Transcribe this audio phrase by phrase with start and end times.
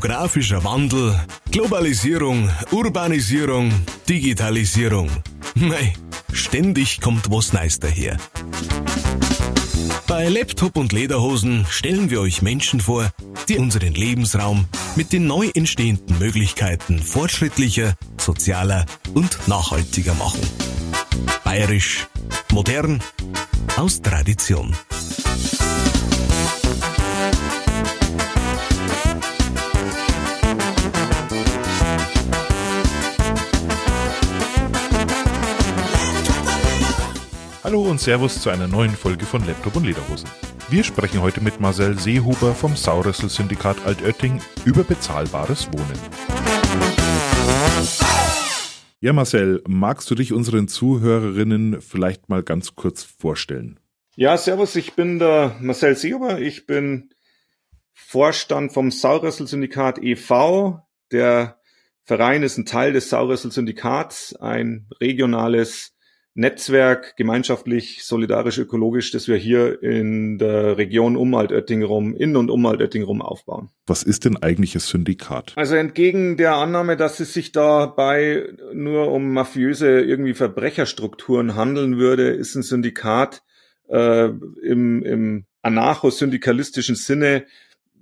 [0.00, 1.14] Demografischer Wandel,
[1.50, 3.70] Globalisierung, Urbanisierung,
[4.08, 5.10] Digitalisierung.
[5.54, 5.92] Mei,
[6.32, 8.16] ständig kommt was Neues daher.
[10.06, 13.12] Bei Laptop und Lederhosen stellen wir euch Menschen vor,
[13.50, 14.64] die unseren Lebensraum
[14.96, 20.40] mit den neu entstehenden Möglichkeiten fortschrittlicher, sozialer und nachhaltiger machen.
[21.44, 22.06] Bayerisch,
[22.50, 23.02] modern,
[23.76, 24.74] aus Tradition.
[37.70, 40.28] Hallo und Servus zu einer neuen Folge von Laptop und Lederhosen.
[40.70, 45.96] Wir sprechen heute mit Marcel Seehuber vom Sauressel Syndikat Altötting über bezahlbares Wohnen.
[49.00, 53.78] Ja, Marcel, magst du dich unseren Zuhörerinnen vielleicht mal ganz kurz vorstellen?
[54.16, 56.40] Ja, servus, ich bin der Marcel Seehuber.
[56.40, 57.10] Ich bin
[57.92, 60.80] Vorstand vom Sauressel Syndikat e.V.
[61.12, 61.60] Der
[62.02, 65.94] Verein ist ein Teil des Sauressel Syndikats, ein regionales
[66.40, 72.50] Netzwerk gemeinschaftlich, solidarisch, ökologisch, das wir hier in der Region um Altötting rum, in und
[72.50, 73.68] um Altötting rum aufbauen.
[73.86, 75.52] Was ist denn eigentlich ein Syndikat?
[75.56, 82.30] Also entgegen der Annahme, dass es sich dabei nur um mafiöse irgendwie Verbrecherstrukturen handeln würde,
[82.30, 83.42] ist ein Syndikat
[83.88, 84.30] äh,
[84.62, 87.44] im, im anarcho-syndikalistischen Sinne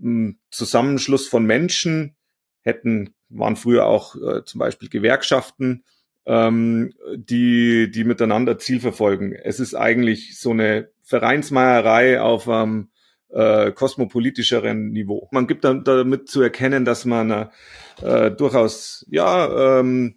[0.01, 2.15] ein Zusammenschluss von Menschen,
[2.61, 5.83] hätten, waren früher auch äh, zum Beispiel Gewerkschaften,
[6.29, 9.33] ähm, die, die miteinander Ziel verfolgen.
[9.33, 12.91] Es ist eigentlich so eine Vereinsmeierei auf einem
[13.31, 15.29] äh, kosmopolitischeren Niveau.
[15.33, 17.49] Man gibt dann damit zu erkennen, dass man
[18.03, 20.17] äh, durchaus ja ähm,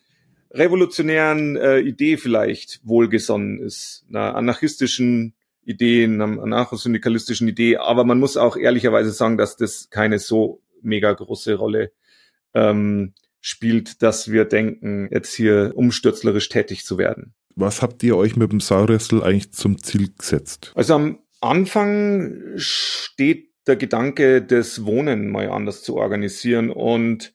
[0.52, 8.36] revolutionären äh, Idee vielleicht wohlgesonnen ist, einer anarchistischen Idee, einer anarchosyndikalistischen Idee, aber man muss
[8.36, 11.94] auch ehrlicherweise sagen, dass das keine so mega große Rolle
[12.54, 17.34] ähm, spielt, dass wir denken, jetzt hier umstürzlerisch tätig zu werden.
[17.56, 20.72] Was habt ihr euch mit dem Sauressel eigentlich zum Ziel gesetzt?
[20.76, 27.34] Also am Anfang steht der Gedanke, das Wohnen mal anders zu organisieren und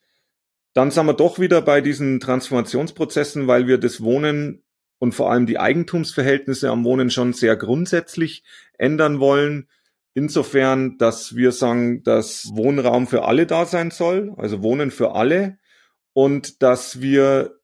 [0.75, 4.63] dann sind wir doch wieder bei diesen Transformationsprozessen, weil wir das Wohnen
[4.99, 8.45] und vor allem die Eigentumsverhältnisse am Wohnen schon sehr grundsätzlich
[8.79, 9.69] ändern wollen.
[10.15, 15.59] Insofern, dass wir sagen, dass Wohnraum für alle da sein soll, also Wohnen für alle
[16.17, 17.61] und dass wir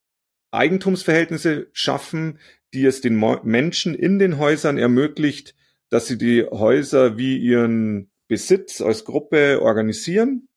[0.51, 2.39] Eigentumsverhältnisse schaffen,
[2.75, 5.55] die es den Menschen in den Häusern ermöglicht,
[5.89, 10.49] dass sie die Häuser wie ihren Besitz als Gruppe organisieren,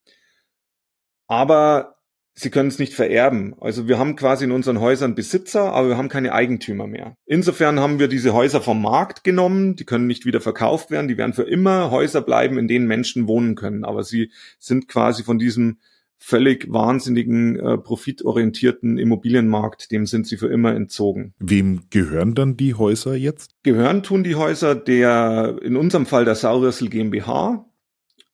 [1.28, 1.95] aber
[2.34, 3.55] sie können es nicht vererben.
[3.61, 7.16] Also wir haben quasi in unseren Häusern Besitzer, aber wir haben keine Eigentümer mehr.
[7.25, 11.17] Insofern haben wir diese Häuser vom Markt genommen, die können nicht wieder verkauft werden, die
[11.17, 15.39] werden für immer Häuser bleiben, in denen Menschen wohnen können, aber sie sind quasi von
[15.39, 15.78] diesem
[16.25, 21.36] völlig wahnsinnigen, äh, profitorientierten Immobilienmarkt, dem sind sie für immer entzogen.
[21.38, 23.52] Wem gehören dann die Häuser jetzt?
[23.62, 27.69] Gehören tun die Häuser der, in unserem Fall der Saurüssel GmbH.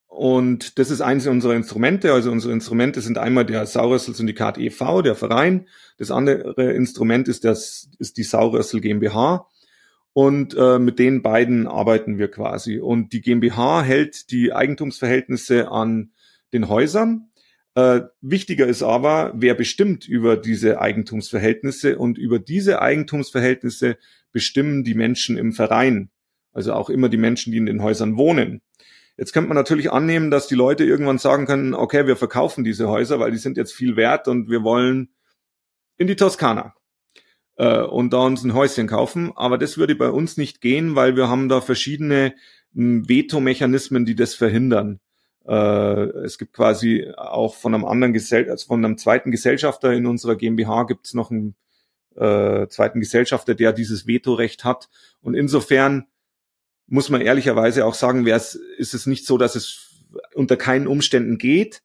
[0.08, 2.14] Und das ist eines unserer Instrumente.
[2.14, 5.68] Also unsere Instrumente sind einmal der Saurüssel Syndikat e.V., der Verein.
[5.98, 9.48] Das andere Instrument ist, das, ist die Saurüssel GmbH.
[10.14, 12.80] Und äh, mit den beiden arbeiten wir quasi.
[12.80, 16.12] Und die GmbH hält die Eigentumsverhältnisse an
[16.54, 17.31] den Häusern
[17.76, 23.98] äh, wichtiger ist aber, wer bestimmt über diese Eigentumsverhältnisse und über diese Eigentumsverhältnisse
[24.32, 26.10] bestimmen die Menschen im Verein.
[26.54, 28.62] Also auch immer die Menschen, die in den Häusern wohnen.
[29.18, 32.88] Jetzt könnte man natürlich annehmen, dass die Leute irgendwann sagen können, okay, wir verkaufen diese
[32.90, 35.10] Häuser, weil die sind jetzt viel wert und wir wollen
[35.98, 36.74] in die Toskana
[37.58, 39.32] äh, und da uns ein Häuschen kaufen.
[39.36, 42.34] Aber das würde bei uns nicht gehen, weil wir haben da verschiedene
[42.74, 45.00] hm, Vetomechanismen, die das verhindern.
[45.48, 45.54] Äh,
[46.24, 50.36] es gibt quasi auch von einem anderen Gesell also von einem zweiten Gesellschafter in unserer
[50.36, 51.56] GmbH gibt es noch einen
[52.16, 54.90] äh, zweiten Gesellschafter, der dieses Vetorecht hat.
[55.22, 56.08] Und insofern
[56.88, 60.04] muss man ehrlicherweise auch sagen, ist es nicht so, dass es
[60.36, 61.82] unter keinen Umständen geht,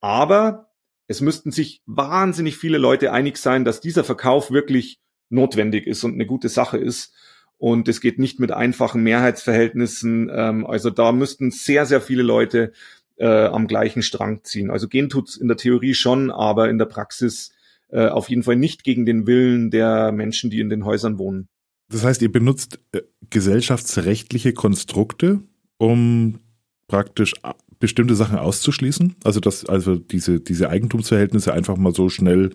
[0.00, 0.70] aber
[1.06, 5.00] es müssten sich wahnsinnig viele Leute einig sein, dass dieser Verkauf wirklich
[5.30, 7.14] notwendig ist und eine gute Sache ist.
[7.56, 10.30] Und es geht nicht mit einfachen Mehrheitsverhältnissen.
[10.32, 12.72] Ähm, also da müssten sehr, sehr viele Leute
[13.20, 14.70] äh, am gleichen Strang ziehen.
[14.70, 17.52] Also gehen tut's in der Theorie schon, aber in der Praxis
[17.88, 21.48] äh, auf jeden Fall nicht gegen den Willen der Menschen, die in den Häusern wohnen.
[21.90, 25.40] Das heißt, ihr benutzt äh, gesellschaftsrechtliche Konstrukte,
[25.76, 26.40] um
[26.88, 27.34] praktisch
[27.80, 29.16] bestimmte Sachen auszuschließen?
[29.24, 32.50] Also dass also diese, diese Eigentumsverhältnisse einfach mal so schnell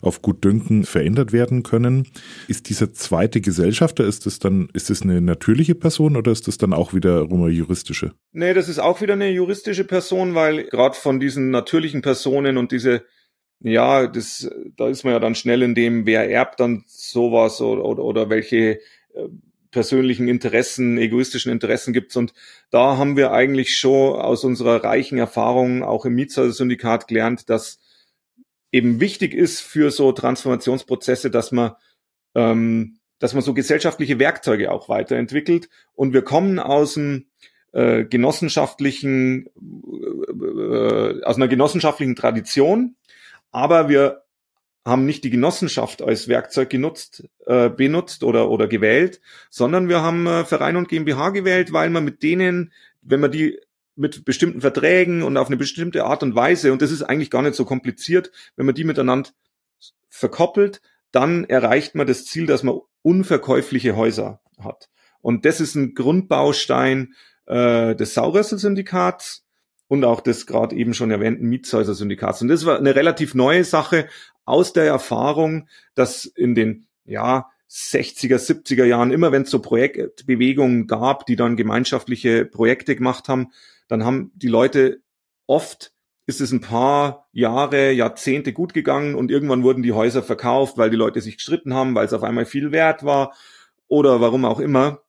[0.00, 2.06] auf gut Dünken verändert werden können.
[2.48, 6.56] Ist dieser zweite Gesellschafter, ist das dann, ist das eine natürliche Person oder ist das
[6.56, 8.12] dann auch wieder eine juristische?
[8.32, 12.72] Nee, das ist auch wieder eine juristische Person, weil gerade von diesen natürlichen Personen und
[12.72, 13.02] diese
[13.62, 17.84] ja, das, da ist man ja dann schnell in dem, wer erbt dann sowas oder,
[17.84, 18.80] oder, oder welche
[19.14, 19.28] äh,
[19.70, 22.16] persönlichen Interessen, egoistischen Interessen gibt's.
[22.16, 22.32] Und
[22.70, 27.78] da haben wir eigentlich schon aus unserer reichen Erfahrung auch im Mietshäuser-Syndikat gelernt, dass
[28.72, 31.72] eben wichtig ist für so Transformationsprozesse, dass man,
[32.34, 35.68] ähm, dass man so gesellschaftliche Werkzeuge auch weiterentwickelt.
[35.94, 37.26] Und wir kommen aus dem
[37.72, 42.96] äh, genossenschaftlichen, äh, aus einer genossenschaftlichen Tradition,
[43.52, 44.22] aber wir
[44.84, 50.26] haben nicht die Genossenschaft als Werkzeug genutzt, äh, benutzt oder, oder gewählt, sondern wir haben
[50.26, 52.72] äh, Verein und GmbH gewählt, weil man mit denen,
[53.02, 53.58] wenn man die
[53.96, 57.42] mit bestimmten Verträgen und auf eine bestimmte Art und Weise, und das ist eigentlich gar
[57.42, 59.30] nicht so kompliziert, wenn man die miteinander
[60.08, 60.80] verkoppelt,
[61.12, 64.88] dann erreicht man das Ziel, dass man unverkäufliche Häuser hat.
[65.20, 67.14] Und das ist ein Grundbaustein
[67.46, 69.44] äh, des Saurössel-Syndikats
[69.88, 72.42] und auch des gerade eben schon erwähnten Mietshäuser-Syndikats.
[72.42, 74.06] Und das war eine relativ neue Sache
[74.44, 80.86] aus der Erfahrung, dass in den ja 60er, 70er Jahren, immer wenn es so Projektbewegungen
[80.86, 83.48] gab, die dann gemeinschaftliche Projekte gemacht haben,
[83.88, 85.00] dann haben die Leute
[85.46, 85.92] oft
[86.26, 90.88] ist es ein paar Jahre, Jahrzehnte gut gegangen und irgendwann wurden die Häuser verkauft, weil
[90.88, 93.34] die Leute sich gestritten haben, weil es auf einmal viel wert war
[93.88, 95.02] oder warum auch immer.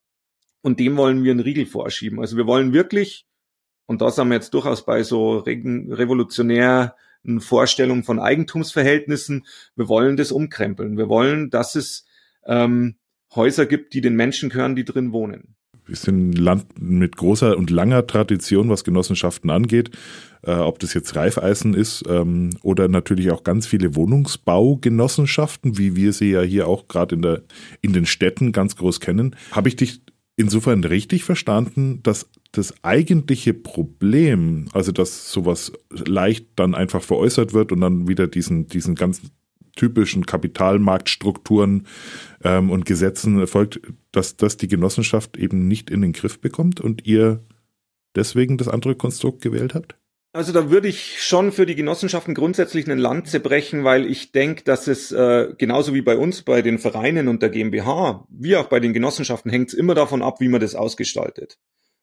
[0.62, 2.18] Und dem wollen wir einen Riegel vorschieben.
[2.18, 3.26] Also wir wollen wirklich
[3.86, 5.40] und da sind wir jetzt durchaus bei so
[7.24, 9.46] revolutionären Vorstellungen von Eigentumsverhältnissen.
[9.76, 10.96] Wir wollen das umkrempeln.
[10.96, 12.04] Wir wollen, dass es
[12.46, 12.96] ähm,
[13.34, 15.54] Häuser gibt, die den Menschen gehören, die drin wohnen.
[15.84, 19.90] Wir sind ein Land mit großer und langer Tradition, was Genossenschaften angeht.
[20.42, 26.12] Äh, ob das jetzt Reifeisen ist ähm, oder natürlich auch ganz viele Wohnungsbaugenossenschaften, wie wir
[26.12, 27.38] sie ja hier auch gerade in,
[27.80, 29.34] in den Städten ganz groß kennen.
[29.50, 30.02] Habe ich dich
[30.36, 37.72] insofern richtig verstanden, dass das eigentliche Problem, also dass sowas leicht dann einfach veräußert wird
[37.72, 39.30] und dann wieder diesen, diesen ganzen
[39.74, 41.86] typischen Kapitalmarktstrukturen
[42.44, 43.80] ähm, und Gesetzen erfolgt,
[44.12, 47.42] dass das die Genossenschaft eben nicht in den Griff bekommt und ihr
[48.14, 49.96] deswegen das andere Konstrukt gewählt habt?
[50.34, 54.64] Also da würde ich schon für die Genossenschaften grundsätzlich einen Lanze brechen, weil ich denke,
[54.64, 58.66] dass es äh, genauso wie bei uns, bei den Vereinen und der GmbH, wie auch
[58.66, 61.58] bei den Genossenschaften, hängt es immer davon ab, wie man das ausgestaltet.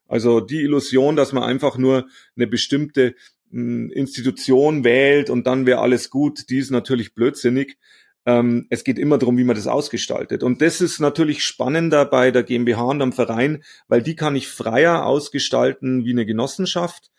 [0.09, 3.15] Also die Illusion, dass man einfach nur eine bestimmte
[3.51, 7.77] hm, Institution wählt und dann wäre alles gut, die ist natürlich blödsinnig.
[8.25, 10.43] Ähm, es geht immer darum, wie man das ausgestaltet.
[10.43, 14.47] Und das ist natürlich spannender bei der GmbH und am Verein, weil die kann ich
[14.47, 17.11] freier ausgestalten wie eine Genossenschaft.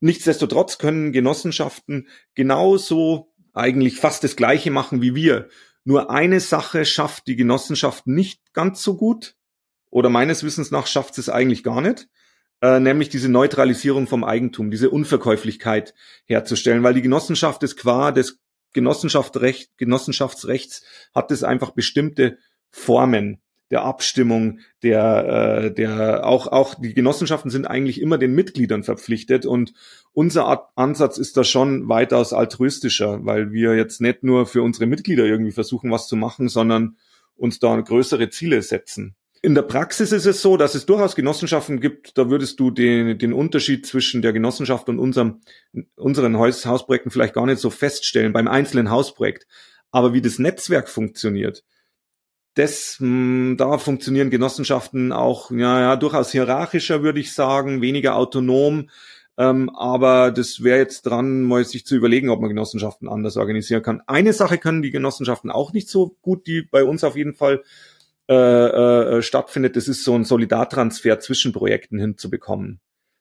[0.00, 2.06] Nichtsdestotrotz können Genossenschaften
[2.36, 5.48] genauso eigentlich fast das Gleiche machen wie wir.
[5.82, 9.34] Nur eine Sache schafft die Genossenschaft nicht ganz so gut
[9.90, 12.08] oder meines Wissens nach schafft es eigentlich gar nicht,
[12.60, 15.94] äh, nämlich diese Neutralisierung vom Eigentum, diese Unverkäuflichkeit
[16.26, 18.40] herzustellen, weil die Genossenschaft ist qua des
[18.72, 20.82] Genossenschaftsrecht, Genossenschaftsrechts
[21.14, 22.38] hat es einfach bestimmte
[22.70, 23.40] Formen
[23.70, 29.44] der Abstimmung, der, äh, der auch, auch die Genossenschaften sind eigentlich immer den Mitgliedern verpflichtet
[29.44, 29.74] und
[30.12, 35.24] unser Ansatz ist da schon weitaus altruistischer, weil wir jetzt nicht nur für unsere Mitglieder
[35.24, 36.96] irgendwie versuchen, was zu machen, sondern
[37.36, 39.14] uns da größere Ziele setzen.
[39.48, 43.18] In der Praxis ist es so, dass es durchaus Genossenschaften gibt, da würdest du den,
[43.18, 45.40] den Unterschied zwischen der Genossenschaft und unserem,
[45.96, 49.46] unseren Haus, Hausprojekten vielleicht gar nicht so feststellen beim einzelnen Hausprojekt.
[49.90, 51.64] Aber wie das Netzwerk funktioniert,
[52.56, 58.16] das, mh, hm, da funktionieren Genossenschaften auch, ja, ja, durchaus hierarchischer, würde ich sagen, weniger
[58.16, 58.90] autonom.
[59.38, 63.82] Ähm, aber das wäre jetzt dran, mal sich zu überlegen, ob man Genossenschaften anders organisieren
[63.82, 64.02] kann.
[64.06, 67.62] Eine Sache können die Genossenschaften auch nicht so gut, die bei uns auf jeden Fall
[68.28, 72.80] äh, äh, stattfindet, das ist so ein Solidartransfer zwischen Projekten hinzubekommen.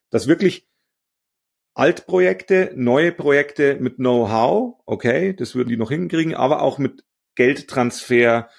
[0.10, 0.68] Dass wirklich
[1.74, 7.04] Altprojekte, neue Projekte mit Know-how, okay, das würden die noch hinkriegen, aber auch mit
[7.36, 8.50] Geldtransfer,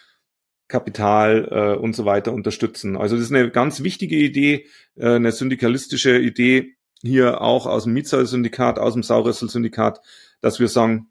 [0.69, 2.97] Kapital äh, und so weiter unterstützen.
[2.97, 7.95] Also das ist eine ganz wichtige Idee, äh, eine syndikalistische Idee hier auch aus dem
[7.95, 10.01] Mietshäuser-Syndikat, aus dem Saurössel-Syndikat,
[10.41, 11.11] dass wir sagen,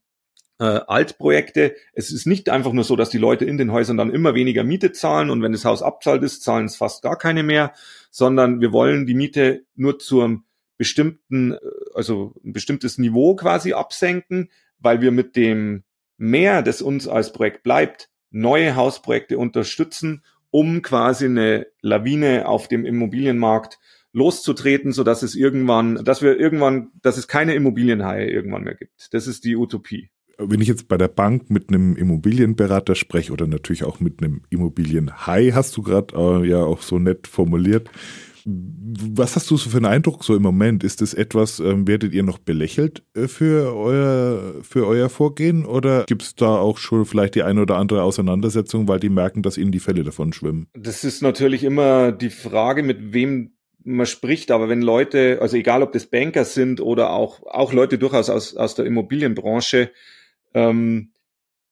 [0.60, 1.76] äh, Altprojekte.
[1.94, 4.64] Es ist nicht einfach nur so, dass die Leute in den Häusern dann immer weniger
[4.64, 7.74] Miete zahlen und wenn das Haus abzahlt ist, zahlen es fast gar keine mehr,
[8.12, 10.46] sondern wir wollen die Miete nur zum
[10.78, 11.60] bestimmten, äh,
[11.94, 14.50] also ein bestimmtes Niveau quasi absenken,
[14.80, 15.84] weil wir mit dem
[16.18, 22.86] mehr, das uns als Projekt bleibt, neue Hausprojekte unterstützen, um quasi eine Lawine auf dem
[22.86, 23.80] Immobilienmarkt
[24.14, 29.14] loszutreten, so dass es irgendwann, dass wir irgendwann, dass es keine Immobilienhaie irgendwann mehr gibt.
[29.14, 30.10] Das ist die Utopie.
[30.38, 34.42] Wenn ich jetzt bei der Bank mit einem Immobilienberater spreche oder natürlich auch mit einem
[34.50, 37.90] Immobilienhai, hast du gerade äh, ja auch so nett formuliert,
[38.50, 40.84] was hast du so für einen Eindruck so im Moment?
[40.84, 46.06] Ist das etwas, ähm, werdet ihr noch belächelt äh, für euer, für euer Vorgehen oder
[46.06, 49.58] gibt es da auch schon vielleicht die eine oder andere Auseinandersetzung, weil die merken, dass
[49.58, 50.68] ihnen die Fälle davon schwimmen?
[50.74, 53.52] Das ist natürlich immer die Frage, mit wem
[53.84, 57.98] man spricht, aber wenn Leute, also egal ob das Banker sind oder auch, auch Leute
[57.98, 59.92] durchaus aus, aus der Immobilienbranche,
[60.54, 61.12] ähm,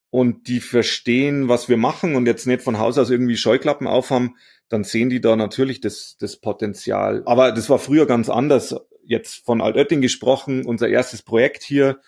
[0.09, 4.37] und die verstehen, was wir machen und jetzt nicht von Haus aus irgendwie Scheuklappen aufhaben,
[4.69, 7.23] dann sehen die da natürlich das, das Potenzial.
[7.25, 8.75] Aber das war früher ganz anders.
[9.03, 11.99] Jetzt von Altötting gesprochen, unser erstes Projekt hier,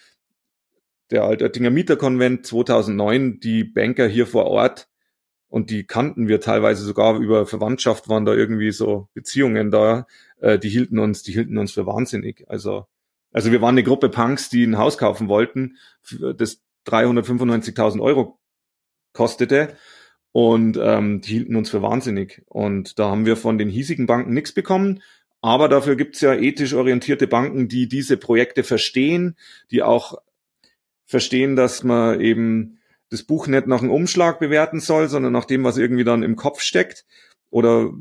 [1.11, 4.87] der Altöttinger Mieterkonvent 2009, die Banker hier vor Ort,
[5.49, 10.05] und die kannten wir teilweise sogar über Verwandtschaft, waren da irgendwie so Beziehungen da,
[10.41, 12.45] äh, die hielten uns, die hielten uns für wahnsinnig.
[12.47, 12.85] Also,
[13.37, 15.77] also wir waren eine Gruppe Punks, die ein Haus kaufen wollten,
[16.09, 18.39] das 395.000 Euro
[19.13, 19.77] kostete
[20.31, 22.41] und ähm, die hielten uns für wahnsinnig.
[22.47, 25.03] Und da haben wir von den hiesigen Banken nichts bekommen.
[25.39, 29.37] Aber dafür gibt's ja ethisch orientierte Banken, die diese Projekte verstehen,
[29.69, 30.17] die auch
[31.05, 32.79] verstehen, dass man eben
[33.11, 36.37] das Buch nicht nach einem Umschlag bewerten soll, sondern nach dem, was irgendwie dann im
[36.37, 37.05] Kopf steckt
[37.51, 37.91] oder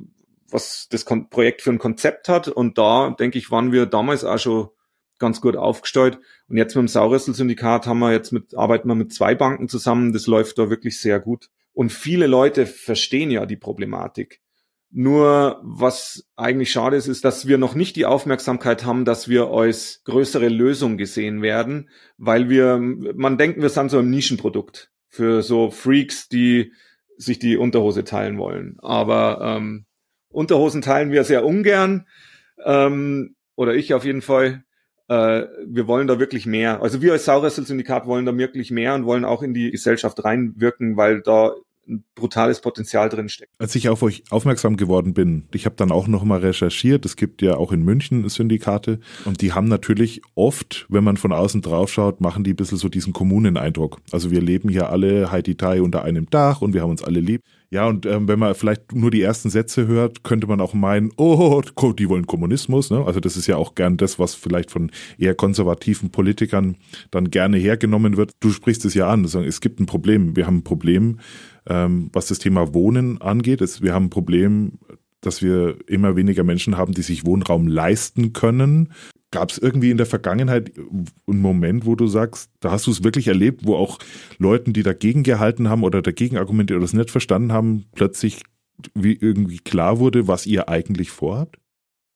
[0.49, 2.49] was das Projekt für ein Konzept hat.
[2.49, 4.71] Und da, denke ich, waren wir damals auch schon
[5.19, 6.19] ganz gut aufgestellt.
[6.49, 10.13] Und jetzt mit dem Saurüssel-Syndikat haben wir jetzt mit, arbeiten wir mit zwei Banken zusammen.
[10.13, 11.49] Das läuft da wirklich sehr gut.
[11.73, 14.41] Und viele Leute verstehen ja die Problematik.
[14.91, 19.49] Nur was eigentlich schade ist, ist, dass wir noch nicht die Aufmerksamkeit haben, dass wir
[19.49, 25.43] als größere Lösung gesehen werden, weil wir, man denkt, wir sind so ein Nischenprodukt für
[25.43, 26.73] so Freaks, die
[27.17, 28.77] sich die Unterhose teilen wollen.
[28.79, 29.87] Aber ähm,
[30.29, 32.07] Unterhosen teilen wir sehr ungern,
[32.65, 34.65] ähm, oder ich auf jeden Fall.
[35.09, 36.83] Äh, wir wollen da wirklich mehr.
[36.83, 40.97] Also wir als Sauressel-Syndikat wollen da wirklich mehr und wollen auch in die Gesellschaft reinwirken,
[40.97, 41.55] weil da
[41.89, 43.53] ein brutales Potenzial drin steckt.
[43.59, 47.17] Als ich auf euch aufmerksam geworden bin, ich habe dann auch noch mal recherchiert, es
[47.17, 51.63] gibt ja auch in München Syndikate und die haben natürlich oft, wenn man von außen
[51.63, 54.01] drauf schaut, machen die ein bisschen so diesen Kommuneneindruck.
[54.13, 57.21] Also wir leben hier alle Heidi Tai unter einem Dach und wir haben uns alle
[57.21, 57.43] lieb.
[57.71, 61.11] Ja, und ähm, wenn man vielleicht nur die ersten Sätze hört, könnte man auch meinen,
[61.17, 61.61] oh,
[61.99, 62.91] die wollen Kommunismus.
[62.91, 63.05] Ne?
[63.05, 66.77] Also das ist ja auch gern das, was vielleicht von eher konservativen Politikern
[67.11, 68.33] dann gerne hergenommen wird.
[68.39, 70.37] Du sprichst es ja an, es gibt ein Problem.
[70.37, 71.19] Wir haben ein Problem,
[71.69, 73.61] ähm, was das Thema Wohnen angeht.
[73.61, 74.79] Es, wir haben ein Problem,
[75.21, 78.93] dass wir immer weniger Menschen haben, die sich Wohnraum leisten können.
[79.33, 83.03] Gab es irgendwie in der Vergangenheit einen Moment, wo du sagst, da hast du es
[83.03, 83.99] wirklich erlebt, wo auch
[84.39, 88.43] Leuten, die dagegen gehalten haben oder dagegen argumentiert oder es nicht verstanden haben, plötzlich
[88.95, 91.59] wie irgendwie klar wurde, was ihr eigentlich vorhabt?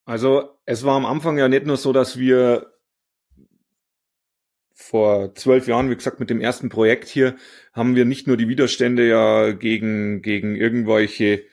[0.05, 2.70] Also es war am Anfang ja nicht nur so, dass wir
[4.81, 7.37] vor zwölf Jahren, wie gesagt, mit dem ersten Projekt hier,
[7.73, 11.45] haben wir nicht nur die Widerstände ja gegen, gegen irgendwelche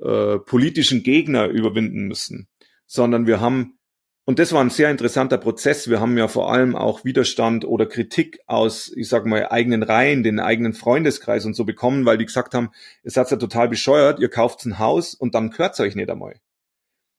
[0.00, 2.48] äh, politischen Gegner überwinden müssen,
[2.86, 3.72] sondern wir haben
[4.28, 5.88] und das war ein sehr interessanter Prozess.
[5.88, 10.24] Wir haben ja vor allem auch Widerstand oder Kritik aus, ich sag mal, eigenen Reihen,
[10.24, 12.70] den eigenen Freundeskreis und so bekommen, weil die gesagt haben,
[13.04, 16.40] ihr seid ja total bescheuert, ihr kauft ein Haus und dann gehört's euch nicht einmal.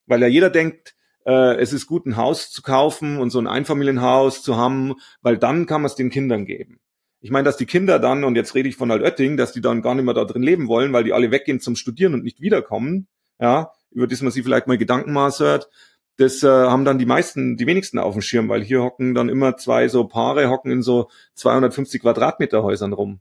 [0.06, 0.97] Weil ja jeder denkt,
[1.28, 5.38] äh, es ist gut, ein Haus zu kaufen und so ein Einfamilienhaus zu haben, weil
[5.38, 6.80] dann kann man es den Kindern geben.
[7.20, 9.82] Ich meine, dass die Kinder dann, und jetzt rede ich von Altötting, dass die dann
[9.82, 12.40] gar nicht mehr da drin leben wollen, weil die alle weggehen zum Studieren und nicht
[12.40, 13.08] wiederkommen,
[13.40, 15.70] ja, über das man sich vielleicht mal Gedanken maß hört,
[16.16, 19.30] das äh, haben dann die meisten, die wenigsten auf dem Schirm, weil hier hocken dann
[19.30, 23.20] immer zwei so Paare, hocken in so 250 Quadratmeter Häusern rum.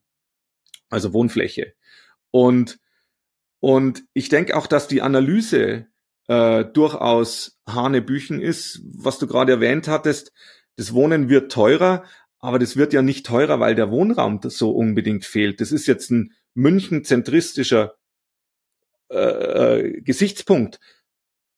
[0.88, 1.74] Also Wohnfläche.
[2.30, 2.78] Und,
[3.60, 5.88] und ich denke auch, dass die Analyse
[6.28, 10.32] äh, durchaus Hanebüchen ist, was du gerade erwähnt hattest.
[10.76, 12.04] Das Wohnen wird teurer,
[12.38, 15.60] aber das wird ja nicht teurer, weil der Wohnraum so unbedingt fehlt.
[15.60, 17.96] Das ist jetzt ein München-zentristischer
[19.08, 20.80] äh, äh, Gesichtspunkt.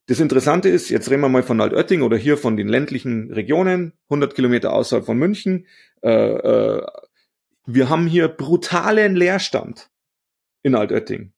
[0.06, 3.92] Das Interessante ist, jetzt reden wir mal von Altötting oder hier von den ländlichen Regionen,
[4.04, 5.66] 100 Kilometer außerhalb von München.
[6.02, 6.86] Äh, äh,
[7.66, 9.90] wir haben hier brutalen Leerstand
[10.62, 11.32] in Altötting.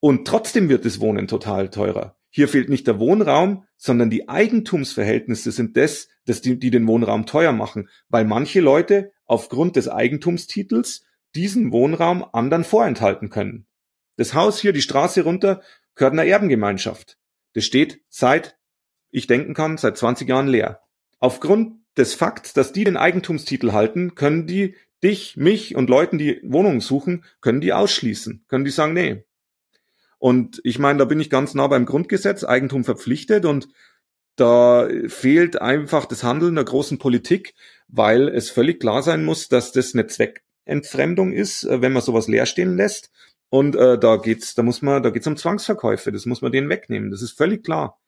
[0.00, 2.16] Und trotzdem wird das Wohnen total teurer.
[2.30, 7.26] Hier fehlt nicht der Wohnraum, sondern die Eigentumsverhältnisse sind das, das die, die den Wohnraum
[7.26, 13.66] teuer machen, weil manche Leute aufgrund des Eigentumstitels diesen Wohnraum anderen vorenthalten können.
[14.16, 15.60] Das Haus hier, die Straße runter,
[15.94, 17.18] gehört einer Erbengemeinschaft.
[17.54, 18.58] Das steht seit,
[19.10, 20.82] ich denken kann, seit 20 Jahren leer.
[21.18, 26.40] Aufgrund des Fakts, dass die den Eigentumstitel halten, können die dich, mich und Leuten, die
[26.44, 28.44] Wohnungen suchen, können die ausschließen.
[28.48, 29.24] Können die sagen, nee.
[30.20, 33.68] Und ich meine, da bin ich ganz nah beim Grundgesetz, Eigentum verpflichtet und
[34.36, 37.54] da fehlt einfach das Handeln der großen Politik,
[37.88, 42.28] weil es völlig klar sein muss, dass das eine Zweckentfremdung ist, äh, wenn man sowas
[42.28, 43.10] leer stehen lässt.
[43.48, 46.12] Und äh, da geht's, da muss man, da geht's um Zwangsverkäufe.
[46.12, 47.10] Das muss man denen wegnehmen.
[47.10, 47.98] Das ist völlig klar.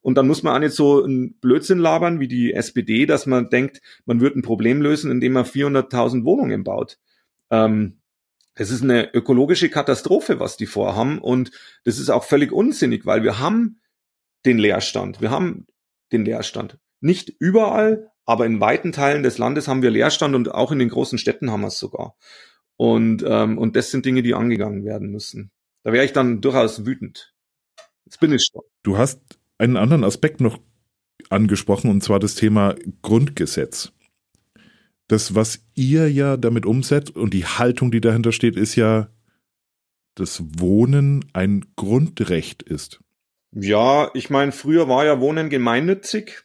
[0.00, 3.50] Und dann muss man auch nicht so einen Blödsinn labern wie die SPD, dass man
[3.50, 6.98] denkt, man wird ein Problem lösen, indem man 400.000 Wohnungen baut.
[7.50, 7.97] Ähm,
[8.58, 11.20] das ist eine ökologische Katastrophe, was die vorhaben.
[11.20, 11.52] Und
[11.84, 13.80] das ist auch völlig unsinnig, weil wir haben
[14.44, 15.20] den Leerstand.
[15.20, 15.66] Wir haben
[16.10, 16.78] den Leerstand.
[17.00, 20.88] Nicht überall, aber in weiten Teilen des Landes haben wir Leerstand und auch in den
[20.88, 22.16] großen Städten haben wir es sogar.
[22.76, 25.52] Und, ähm, und das sind Dinge, die angegangen werden müssen.
[25.84, 27.34] Da wäre ich dann durchaus wütend.
[28.06, 28.62] Jetzt bin ich schon.
[28.82, 29.20] Du hast
[29.58, 30.58] einen anderen Aspekt noch
[31.30, 33.92] angesprochen, und zwar das Thema Grundgesetz.
[35.08, 39.08] Das, was ihr ja damit umsetzt und die Haltung, die dahinter steht, ist ja,
[40.14, 43.00] dass Wohnen ein Grundrecht ist.
[43.52, 46.44] Ja, ich meine, früher war ja Wohnen gemeinnützig.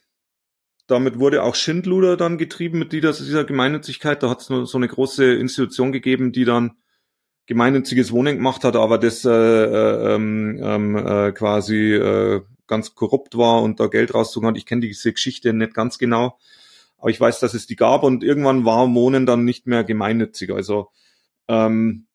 [0.86, 4.22] Damit wurde auch Schindluder dann getrieben mit dieser, Gemeinnützigkeit.
[4.22, 6.76] Da hat es so eine große Institution gegeben, die dann
[7.46, 13.36] gemeinnütziges Wohnen gemacht hat, aber das äh, äh, ähm, ähm, äh, quasi äh, ganz korrupt
[13.36, 14.56] war und da Geld rauszogen hat.
[14.56, 16.38] Ich kenne diese Geschichte nicht ganz genau,
[17.04, 20.50] aber ich weiß, dass es die gab und irgendwann war Wohnen dann nicht mehr gemeinnützig.
[20.50, 20.88] Also
[21.48, 22.06] ähm,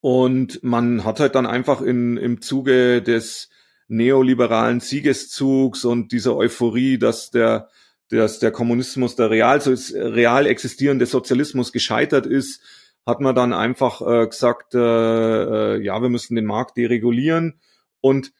[0.00, 3.50] und man hat halt dann einfach in, im Zuge des
[3.88, 7.68] neoliberalen Siegeszugs und dieser Euphorie, dass der,
[8.08, 12.62] dass der Kommunismus, der real, so ist, real existierende Sozialismus gescheitert ist,
[13.04, 17.60] hat man dann einfach äh, gesagt, äh, äh, ja, wir müssen den Markt deregulieren.
[18.00, 18.32] Und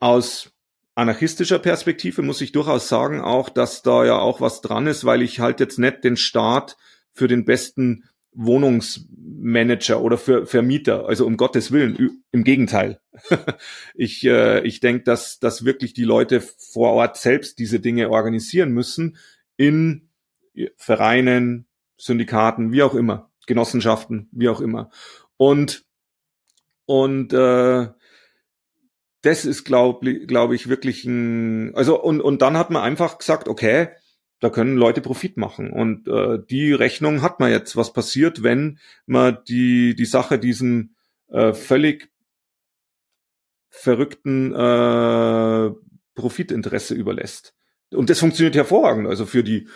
[0.00, 0.50] aus
[0.98, 5.22] anarchistischer Perspektive muss ich durchaus sagen auch, dass da ja auch was dran ist, weil
[5.22, 6.76] ich halt jetzt nicht den Staat
[7.12, 11.06] für den besten Wohnungsmanager oder für Vermieter.
[11.08, 13.00] Also um Gottes Willen, im Gegenteil.
[13.94, 18.72] ich äh, ich denke, dass, dass wirklich die Leute vor Ort selbst diese Dinge organisieren
[18.72, 19.16] müssen
[19.56, 20.08] in
[20.76, 24.90] Vereinen, Syndikaten, wie auch immer, Genossenschaften, wie auch immer.
[25.36, 25.84] Und
[26.86, 27.88] und äh,
[29.22, 33.48] das ist, glaube glaub ich, wirklich ein, also und, und dann hat man einfach gesagt,
[33.48, 33.88] okay,
[34.40, 35.70] da können Leute Profit machen.
[35.70, 40.94] Und äh, die Rechnung hat man jetzt, was passiert, wenn man die, die Sache diesem
[41.28, 42.10] äh, völlig
[43.70, 45.70] verrückten äh,
[46.14, 47.54] Profitinteresse überlässt.
[47.90, 49.08] Und das funktioniert hervorragend.
[49.08, 49.68] Also für die,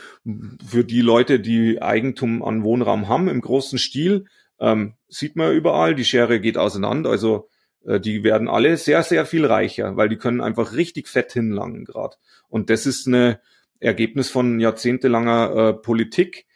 [0.64, 4.26] für die Leute, die Eigentum an Wohnraum haben im großen Stil,
[4.60, 7.10] ähm, sieht man überall, die Schere geht auseinander.
[7.10, 7.48] Also
[7.84, 12.16] die werden alle sehr, sehr viel reicher, weil die können einfach richtig fett hinlangen gerade.
[12.48, 13.40] Und das ist eine,
[13.82, 16.46] Ergebnis von jahrzehntelanger äh, Politik.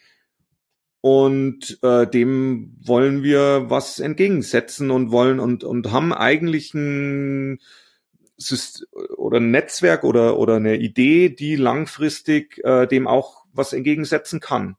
[1.00, 7.60] Und äh, dem wollen wir was entgegensetzen und wollen und, und haben eigentlich ein
[8.36, 14.40] Syst oder ein Netzwerk oder, oder eine Idee, die langfristig äh, dem auch was entgegensetzen
[14.40, 14.76] kann.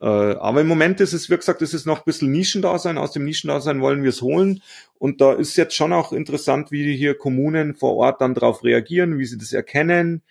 [0.00, 2.98] Äh, aber im Moment ist es, wie gesagt, es ist noch ein bisschen Nischendasein.
[2.98, 4.62] Aus dem Nischendasein wollen wir es holen.
[4.98, 9.18] Und da ist jetzt schon auch interessant, wie hier Kommunen vor Ort dann darauf reagieren,
[9.18, 10.22] wie sie das erkennen.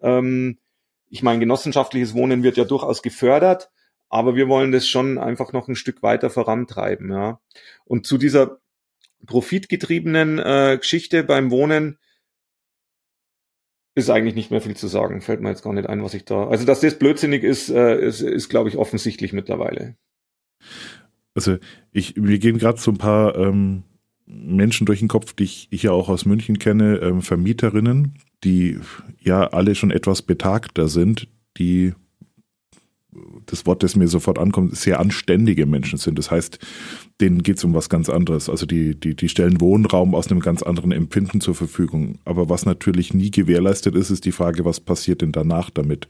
[0.00, 0.58] Ähm,
[1.10, 3.70] ich meine, genossenschaftliches Wohnen wird ja durchaus gefördert,
[4.08, 7.40] aber wir wollen das schon einfach noch ein Stück weiter vorantreiben, ja.
[7.84, 8.58] Und zu dieser
[9.26, 11.98] profitgetriebenen äh, Geschichte beim Wohnen
[13.98, 15.20] ist eigentlich nicht mehr viel zu sagen.
[15.20, 16.48] Fällt mir jetzt gar nicht ein, was ich da.
[16.48, 19.96] Also, dass das blödsinnig ist, äh, ist, ist glaube ich, offensichtlich mittlerweile.
[21.34, 21.58] Also,
[21.92, 23.84] ich, wir gehen gerade so ein paar ähm,
[24.26, 28.78] Menschen durch den Kopf, die ich, ja auch aus München kenne, ähm, Vermieterinnen, die
[29.20, 31.94] ja alle schon etwas betagter sind, die
[33.46, 36.18] das Wort, das mir sofort ankommt, sehr anständige Menschen sind.
[36.18, 36.58] Das heißt,
[37.20, 38.48] denen geht es um was ganz anderes.
[38.48, 42.18] Also die, die, die stellen Wohnraum aus einem ganz anderen Empfinden zur Verfügung.
[42.24, 46.08] Aber was natürlich nie gewährleistet ist, ist die Frage, was passiert denn danach damit?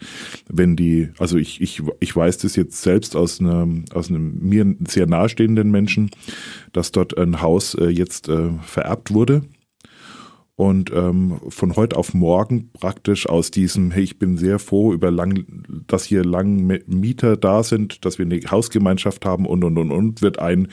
[0.49, 4.75] Wenn die, also ich, ich, ich weiß das jetzt selbst aus einem, aus einem mir
[4.87, 6.11] sehr nahestehenden Menschen,
[6.73, 9.42] dass dort ein Haus äh, jetzt äh, vererbt wurde
[10.59, 15.12] und ähm, von heute auf morgen praktisch aus diesem, hey, ich bin sehr froh über
[15.12, 15.44] lang,
[15.87, 20.21] dass hier lang Mieter da sind, dass wir eine Hausgemeinschaft haben und und und und
[20.21, 20.66] wird ein,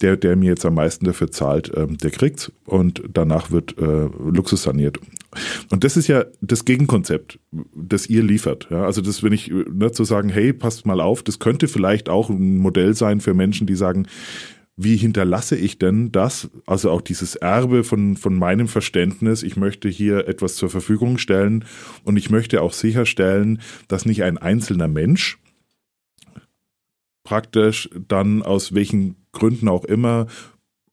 [0.00, 4.08] der, der mir jetzt am meisten dafür zahlt, ähm, der kriegt's und danach wird äh,
[4.18, 4.98] Luxus saniert.
[5.70, 7.38] Und das ist ja das Gegenkonzept,
[7.72, 8.66] das ihr liefert.
[8.70, 12.08] Ja, also das, wenn ich ne, zu sagen, hey, passt mal auf, das könnte vielleicht
[12.08, 14.08] auch ein Modell sein für Menschen, die sagen,
[14.76, 19.88] wie hinterlasse ich denn das, also auch dieses Erbe von, von meinem Verständnis, ich möchte
[19.88, 21.64] hier etwas zur Verfügung stellen
[22.02, 25.38] und ich möchte auch sicherstellen, dass nicht ein einzelner Mensch
[27.24, 30.26] praktisch dann aus welchen Gründen auch immer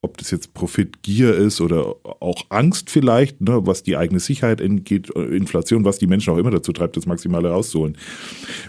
[0.03, 5.11] ob das jetzt Profitgier ist oder auch Angst vielleicht, ne, was die eigene Sicherheit angeht,
[5.11, 7.97] Inflation, was die Menschen auch immer dazu treibt, das Maximale rauszuholen.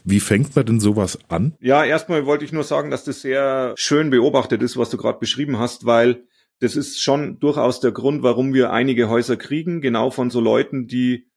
[0.05, 1.55] Wie fängt man denn sowas an?
[1.61, 5.19] Ja, erstmal wollte ich nur sagen, dass das sehr schön beobachtet ist, was du gerade
[5.19, 6.25] beschrieben hast, weil
[6.61, 10.87] das ist schon durchaus der Grund, warum wir einige Häuser kriegen, genau von so Leuten,
[10.87, 11.32] die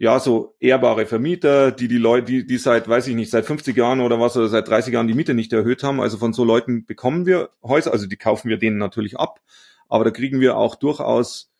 [0.00, 3.76] ja, so ehrbare Vermieter, die die Leute, die, die seit, weiß ich nicht, seit 50
[3.76, 6.00] Jahren oder was oder seit 30 Jahren die Miete nicht erhöht haben.
[6.00, 9.42] Also von so Leuten bekommen wir Häuser, also die kaufen wir denen natürlich ab,
[9.88, 11.52] aber da kriegen wir auch durchaus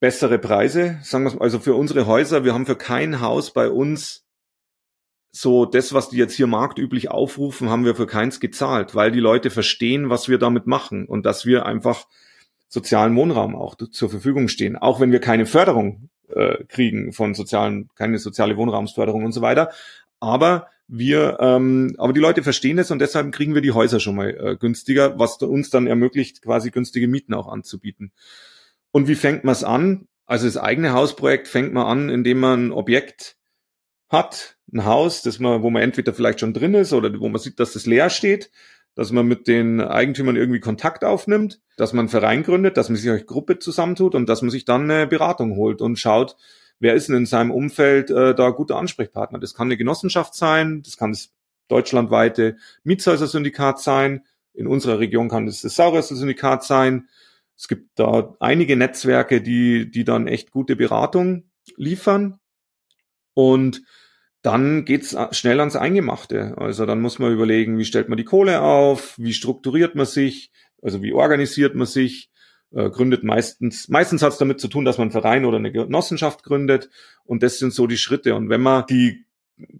[0.00, 0.98] bessere Preise.
[1.04, 4.26] Sagen wir also für unsere Häuser, wir haben für kein Haus bei uns
[5.30, 9.20] so das, was die jetzt hier marktüblich aufrufen, haben wir für keins gezahlt, weil die
[9.20, 12.08] Leute verstehen, was wir damit machen und dass wir einfach
[12.66, 17.88] sozialen Wohnraum auch zur Verfügung stehen, auch wenn wir keine Förderung äh, kriegen von sozialen,
[17.94, 19.70] keine soziale Wohnraumsförderung und so weiter.
[20.20, 24.16] Aber wir, ähm, aber die Leute verstehen es und deshalb kriegen wir die Häuser schon
[24.16, 28.12] mal äh, günstiger, was uns dann ermöglicht, quasi günstige Mieten auch anzubieten.
[28.90, 30.06] Und wie fängt man es an?
[30.26, 33.36] Also das eigene Hausprojekt fängt man an, indem man ein Objekt
[34.08, 37.40] hat, ein Haus, das man, wo man entweder vielleicht schon drin ist oder wo man
[37.40, 38.50] sieht, dass das leer steht,
[38.94, 42.96] dass man mit den Eigentümern irgendwie Kontakt aufnimmt, dass man einen Verein gründet, dass man
[42.96, 46.36] sich als Gruppe zusammentut und dass man sich dann eine Beratung holt und schaut,
[46.78, 49.38] wer ist denn in seinem Umfeld äh, da guter Ansprechpartner.
[49.38, 51.32] Das kann eine Genossenschaft sein, das kann das
[51.68, 57.08] deutschlandweite Mietshäuser-Syndikat sein, in unserer Region kann das das Saurössel-Syndikat sein.
[57.56, 61.44] Es gibt da einige Netzwerke, die, die dann echt gute Beratung
[61.76, 62.38] liefern.
[63.34, 63.82] Und
[64.42, 66.54] dann geht's schnell ans Eingemachte.
[66.58, 70.50] Also dann muss man überlegen, wie stellt man die Kohle auf, wie strukturiert man sich,
[70.82, 72.30] also wie organisiert man sich,
[72.72, 75.70] äh, gründet meistens, meistens hat es damit zu tun, dass man einen Verein oder eine
[75.70, 76.90] Genossenschaft gründet
[77.24, 78.34] und das sind so die Schritte.
[78.34, 79.26] Und wenn man die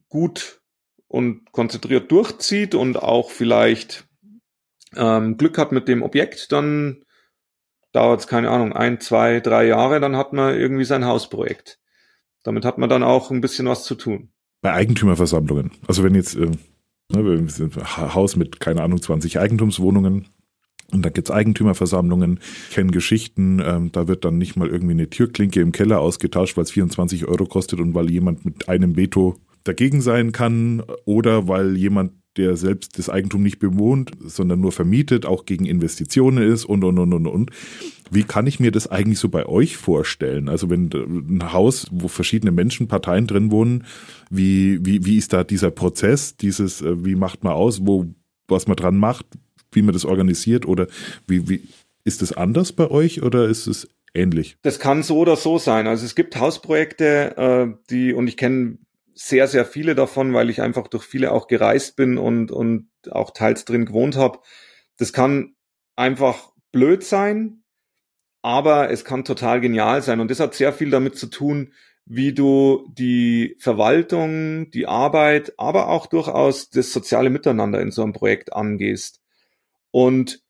[0.09, 0.61] gut
[1.09, 4.07] und konzentriert durchzieht und auch vielleicht
[4.94, 7.05] ähm, Glück hat mit dem Objekt, dann
[7.90, 11.81] dauert es, keine Ahnung, ein, zwei, drei Jahre, dann hat man irgendwie sein Hausprojekt.
[12.44, 15.72] Damit hat man dann auch ein bisschen was zu tun bei Eigentümerversammlungen.
[15.87, 16.51] Also wenn jetzt äh,
[17.12, 17.46] ne,
[17.96, 20.29] Haus mit, keine Ahnung, 20 Eigentumswohnungen
[20.92, 25.61] und da gibt's Eigentümerversammlungen, kennen Geschichten, ähm, da wird dann nicht mal irgendwie eine Türklinke
[25.61, 30.01] im Keller ausgetauscht, weil es 24 Euro kostet und weil jemand mit einem Veto dagegen
[30.01, 35.45] sein kann oder weil jemand der selbst das Eigentum nicht bewohnt, sondern nur vermietet, auch
[35.45, 37.51] gegen Investitionen ist und, und, und, und, und.
[38.11, 40.49] Wie kann ich mir das eigentlich so bei euch vorstellen?
[40.49, 43.85] Also wenn ein Haus, wo verschiedene Menschen, Parteien drin wohnen,
[44.31, 48.07] wie, wie, wie ist da dieser Prozess, dieses, äh, wie macht man aus, wo,
[48.49, 49.27] was man dran macht,
[49.73, 50.87] wie man das organisiert oder
[51.27, 51.62] wie, wie,
[52.05, 54.57] ist es anders bei euch oder ist es ähnlich?
[54.62, 55.87] Das kann so oder so sein.
[55.87, 58.79] Also es gibt Hausprojekte, äh, die, und ich kenne
[59.14, 63.31] sehr, sehr viele davon, weil ich einfach durch viele auch gereist bin und, und auch
[63.31, 64.40] teils drin gewohnt habe.
[64.98, 65.55] Das kann
[65.96, 67.62] einfach blöd sein,
[68.42, 70.20] aber es kann total genial sein.
[70.20, 71.72] Und das hat sehr viel damit zu tun,
[72.05, 78.12] wie du die Verwaltung, die Arbeit, aber auch durchaus das soziale Miteinander in so einem
[78.12, 79.20] Projekt angehst.
[79.90, 80.42] Und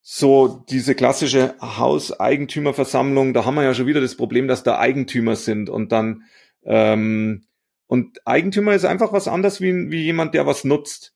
[0.00, 5.36] so diese klassische Hauseigentümerversammlung, da haben wir ja schon wieder das Problem, dass da Eigentümer
[5.36, 6.22] sind und dann
[6.64, 7.47] ähm,
[7.88, 11.14] und Eigentümer ist einfach was anderes wie, wie jemand, der was nutzt.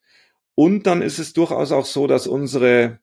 [0.54, 2.98] Und dann ist es durchaus auch so, dass unsere,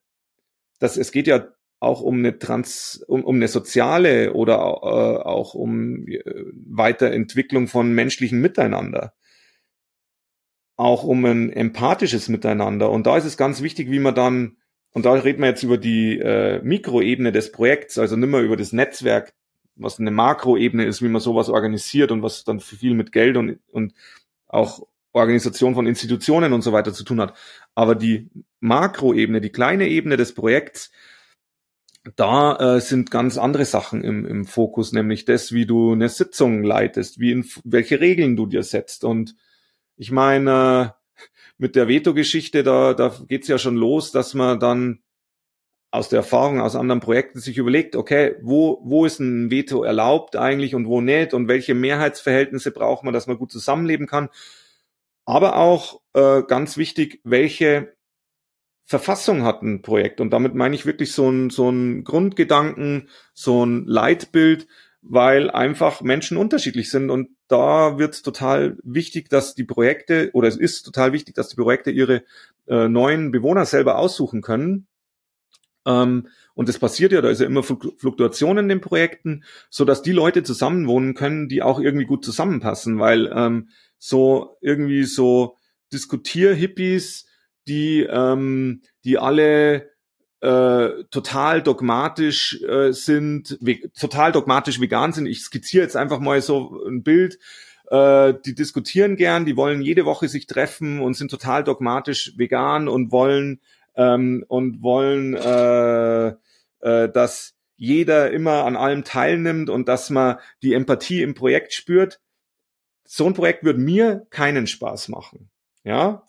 [0.80, 5.54] dass es geht ja auch um eine Trans, um, um eine soziale oder äh, auch
[5.54, 6.20] um äh,
[6.66, 9.14] Weiterentwicklung von menschlichen Miteinander.
[10.76, 12.90] Auch um ein empathisches Miteinander.
[12.90, 14.56] Und da ist es ganz wichtig, wie man dann,
[14.90, 18.56] und da reden wir jetzt über die äh, Mikroebene des Projekts, also nicht mehr über
[18.56, 19.32] das Netzwerk
[19.80, 23.58] was eine Makroebene ist, wie man sowas organisiert und was dann viel mit Geld und,
[23.72, 23.94] und
[24.46, 27.36] auch Organisation von Institutionen und so weiter zu tun hat.
[27.74, 30.90] Aber die Makroebene, die kleine Ebene des Projekts,
[32.16, 36.62] da äh, sind ganz andere Sachen im, im Fokus, nämlich das, wie du eine Sitzung
[36.62, 39.04] leitest, wie in, welche Regeln du dir setzt.
[39.04, 39.36] Und
[39.96, 40.94] ich meine,
[41.58, 45.00] mit der Veto-Geschichte, da, da geht's ja schon los, dass man dann
[45.90, 50.36] aus der Erfahrung aus anderen Projekten sich überlegt, okay, wo, wo ist ein Veto erlaubt
[50.36, 54.28] eigentlich und wo nicht und welche Mehrheitsverhältnisse braucht man, dass man gut zusammenleben kann.
[55.24, 57.92] Aber auch äh, ganz wichtig, welche
[58.84, 60.20] Verfassung hat ein Projekt.
[60.20, 64.68] Und damit meine ich wirklich so ein, so ein Grundgedanken, so ein Leitbild,
[65.02, 67.10] weil einfach Menschen unterschiedlich sind.
[67.10, 71.48] Und da wird es total wichtig, dass die Projekte, oder es ist total wichtig, dass
[71.48, 72.22] die Projekte ihre
[72.68, 74.86] äh, neuen Bewohner selber aussuchen können
[75.86, 80.02] ähm, und das passiert ja, da ist ja immer Fluktuation in den Projekten, so dass
[80.02, 85.56] die Leute zusammenwohnen können, die auch irgendwie gut zusammenpassen, weil ähm, so irgendwie so
[85.92, 87.26] Diskutier-Hippies,
[87.66, 89.90] die, ähm, die alle
[90.40, 93.58] äh, total dogmatisch äh, sind,
[93.98, 95.26] total dogmatisch vegan sind.
[95.26, 97.38] Ich skizziere jetzt einfach mal so ein Bild.
[97.90, 102.88] Äh, die diskutieren gern, die wollen jede Woche sich treffen und sind total dogmatisch vegan
[102.88, 103.60] und wollen
[104.00, 106.28] ähm, und wollen, äh,
[106.80, 112.20] äh, dass jeder immer an allem teilnimmt und dass man die Empathie im Projekt spürt.
[113.04, 115.50] So ein Projekt würde mir keinen Spaß machen.
[115.84, 116.28] Ja,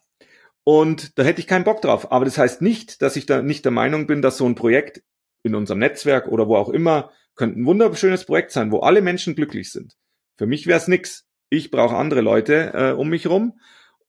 [0.64, 2.12] und da hätte ich keinen Bock drauf.
[2.12, 5.02] Aber das heißt nicht, dass ich da nicht der Meinung bin, dass so ein Projekt
[5.44, 9.36] in unserem Netzwerk oder wo auch immer könnte ein wunderschönes Projekt sein, wo alle Menschen
[9.36, 9.96] glücklich sind.
[10.38, 11.26] Für mich wäre es nix.
[11.50, 13.60] Ich brauche andere Leute äh, um mich rum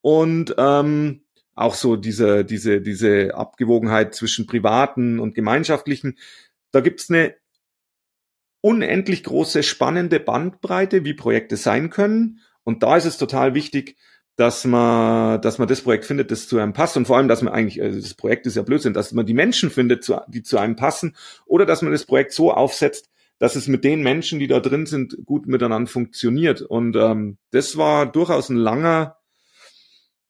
[0.01, 1.22] und ähm,
[1.55, 6.19] auch so diese diese diese Abgewogenheit zwischen privaten und gemeinschaftlichen.
[6.71, 7.35] Da gibt's eine
[8.63, 12.41] unendlich große spannende Bandbreite, wie Projekte sein können.
[12.65, 13.97] Und da ist es total wichtig,
[14.37, 17.43] dass man, dass man das Projekt findet, das zu einem passt und vor allem, dass
[17.43, 20.57] man eigentlich, also das Projekt ist ja Blödsinn, dass man die Menschen findet, die zu
[20.59, 24.47] einem passen oder dass man das Projekt so aufsetzt, dass es mit den Menschen, die
[24.47, 26.63] da drin sind, gut miteinander funktioniert.
[26.63, 29.17] Und ähm, das war durchaus ein langer,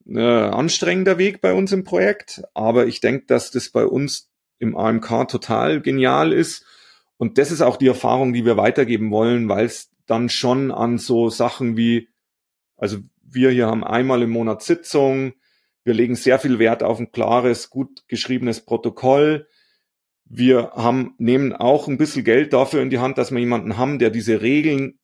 [0.07, 4.77] äh, anstrengender Weg bei uns im Projekt, aber ich denke, dass das bei uns im
[4.77, 6.65] AMK total genial ist.
[7.17, 10.99] Und das ist auch die Erfahrung, die wir weitergeben wollen, weil es dann schon an
[10.99, 12.09] so Sachen wie,
[12.77, 15.33] also wir hier haben einmal im Monat Sitzung.
[15.85, 19.49] Wir legen sehr viel Wert auf ein klares, gut geschriebenes Protokoll.
[20.25, 23.99] Wir haben, nehmen auch ein bisschen Geld dafür in die Hand, dass wir jemanden haben,
[23.99, 24.99] der diese Regeln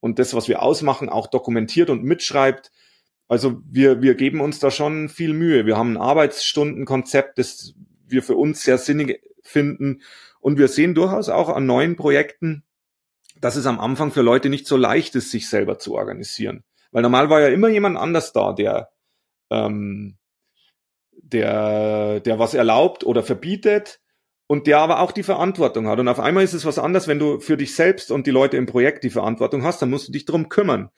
[0.00, 2.72] und das, was wir ausmachen, auch dokumentiert und mitschreibt.
[3.32, 5.64] Also wir, wir geben uns da schon viel Mühe.
[5.64, 7.72] Wir haben ein Arbeitsstundenkonzept, das
[8.06, 10.02] wir für uns sehr sinnig finden.
[10.40, 12.62] Und wir sehen durchaus auch an neuen Projekten,
[13.40, 16.62] dass es am Anfang für Leute nicht so leicht ist, sich selber zu organisieren.
[16.90, 18.90] Weil normal war ja immer jemand anders da, der,
[19.48, 20.18] ähm,
[21.12, 24.02] der, der was erlaubt oder verbietet
[24.46, 25.98] und der aber auch die Verantwortung hat.
[25.98, 28.58] Und auf einmal ist es was anderes, wenn du für dich selbst und die Leute
[28.58, 30.90] im Projekt die Verantwortung hast, dann musst du dich drum kümmern.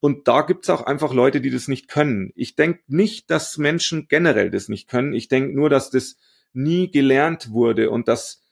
[0.00, 2.32] Und da gibt's auch einfach Leute, die das nicht können.
[2.34, 5.14] Ich denke nicht, dass Menschen generell das nicht können.
[5.14, 6.16] Ich denke nur, dass das
[6.52, 8.42] nie gelernt wurde und dass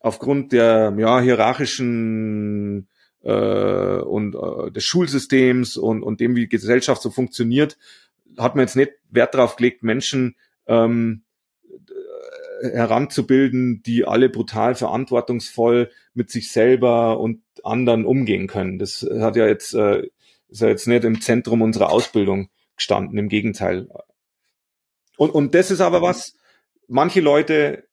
[0.00, 2.88] aufgrund der ja, hierarchischen
[3.22, 7.76] äh, und äh, des Schulsystems und, und dem, wie Gesellschaft so funktioniert,
[8.38, 10.36] hat man jetzt nicht Wert darauf gelegt, Menschen
[10.66, 11.22] ähm,
[12.62, 18.78] äh, heranzubilden, die alle brutal verantwortungsvoll mit sich selber und anderen umgehen können.
[18.78, 20.08] Das hat ja jetzt äh,
[20.56, 23.88] ist ja jetzt nicht im Zentrum unserer Ausbildung gestanden, im Gegenteil.
[25.16, 26.36] Und, und das ist aber was,
[26.88, 27.84] manche Leute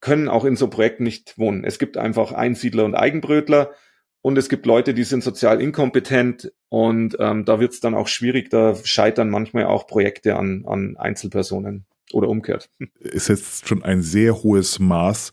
[0.00, 1.64] können auch in so Projekten nicht wohnen.
[1.64, 3.72] Es gibt einfach Einsiedler und Eigenbrötler
[4.20, 8.08] und es gibt Leute, die sind sozial inkompetent und ähm, da wird es dann auch
[8.08, 12.70] schwierig, da scheitern manchmal auch Projekte an, an Einzelpersonen oder umgekehrt.
[13.00, 15.32] Es setzt schon ein sehr hohes Maß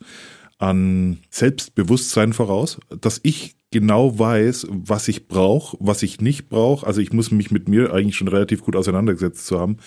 [0.58, 6.86] an Selbstbewusstsein voraus, dass ich genau weiß, was ich brauche, was ich nicht brauche.
[6.86, 9.78] Also ich muss mich mit mir eigentlich schon relativ gut auseinandergesetzt zu haben.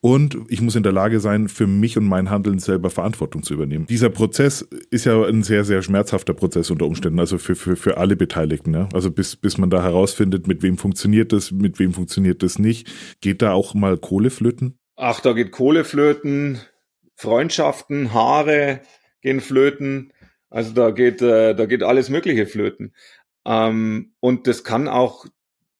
[0.00, 3.52] Und ich muss in der Lage sein, für mich und mein Handeln selber Verantwortung zu
[3.54, 3.86] übernehmen.
[3.86, 7.98] Dieser Prozess ist ja ein sehr, sehr schmerzhafter Prozess unter Umständen, also für, für, für
[7.98, 8.70] alle Beteiligten.
[8.70, 8.88] Ne?
[8.94, 12.88] Also bis, bis man da herausfindet, mit wem funktioniert das, mit wem funktioniert das nicht.
[13.20, 14.78] Geht da auch mal Kohle flöten?
[14.96, 16.60] Ach, da geht Kohle flöten,
[17.16, 18.82] Freundschaften, Haare
[19.20, 20.12] gehen flöten.
[20.48, 22.92] Also da geht, äh, da geht alles Mögliche flöten.
[23.44, 25.26] Ähm, und das kann auch,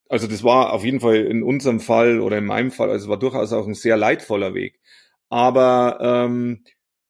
[0.08, 3.08] also das war auf jeden Fall in unserem Fall oder in meinem Fall, also es
[3.08, 4.80] war durchaus auch ein sehr leidvoller Weg.
[5.28, 6.64] Aber ähm,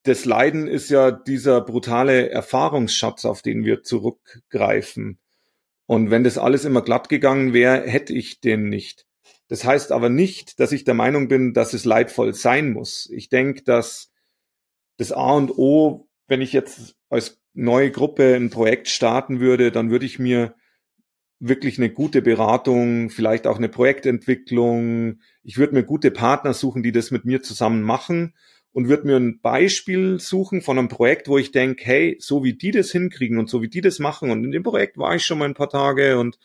[0.05, 5.19] das Leiden ist ja dieser brutale Erfahrungsschatz, auf den wir zurückgreifen.
[5.87, 9.07] Und wenn das alles immer glatt gegangen wäre, hätte ich den nicht.
[9.49, 13.11] Das heißt aber nicht, dass ich der Meinung bin, dass es leidvoll sein muss.
[13.13, 14.11] Ich denke, dass
[14.97, 19.91] das A und O, wenn ich jetzt als neue Gruppe ein Projekt starten würde, dann
[19.91, 20.55] würde ich mir
[21.39, 25.19] wirklich eine gute Beratung, vielleicht auch eine Projektentwicklung.
[25.43, 28.35] Ich würde mir gute Partner suchen, die das mit mir zusammen machen
[28.73, 32.55] und würde mir ein Beispiel suchen von einem Projekt, wo ich denke, hey, so wie
[32.55, 35.25] die das hinkriegen und so wie die das machen und in dem Projekt war ich
[35.25, 36.39] schon mal ein paar Tage und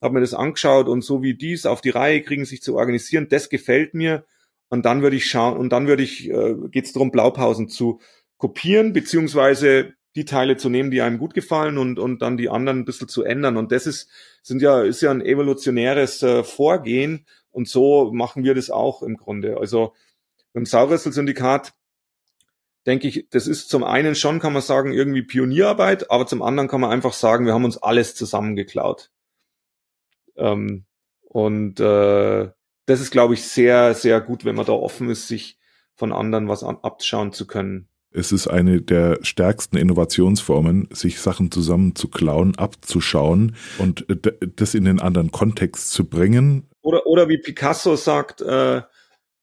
[0.00, 2.76] habe mir das angeschaut und so wie die es auf die Reihe kriegen, sich zu
[2.76, 4.24] organisieren, das gefällt mir
[4.68, 8.00] und dann würde ich schauen und dann würde ich, äh, geht es darum, Blaupausen zu
[8.36, 12.80] kopieren beziehungsweise die Teile zu nehmen, die einem gut gefallen und, und dann die anderen
[12.80, 13.56] ein bisschen zu ändern.
[13.56, 14.08] Und das ist,
[14.42, 19.16] sind ja, ist ja ein evolutionäres äh, Vorgehen und so machen wir das auch im
[19.16, 19.58] Grunde.
[19.58, 19.94] Also
[20.54, 21.74] beim Sauressel-Syndikat
[22.86, 26.68] denke ich, das ist zum einen schon, kann man sagen, irgendwie Pionierarbeit, aber zum anderen
[26.68, 29.10] kann man einfach sagen, wir haben uns alles zusammengeklaut.
[30.36, 30.86] Ähm,
[31.22, 32.50] und äh,
[32.86, 35.58] das ist, glaube ich, sehr, sehr gut, wenn man da offen ist, sich
[35.94, 42.56] von anderen was abschauen zu können Es ist eine der stärksten Innovationsformen, sich Sachen zusammenzuklauen,
[42.56, 46.66] abzuschauen und äh, das in den anderen Kontext zu bringen.
[46.80, 48.80] Oder, oder wie Picasso sagt, äh,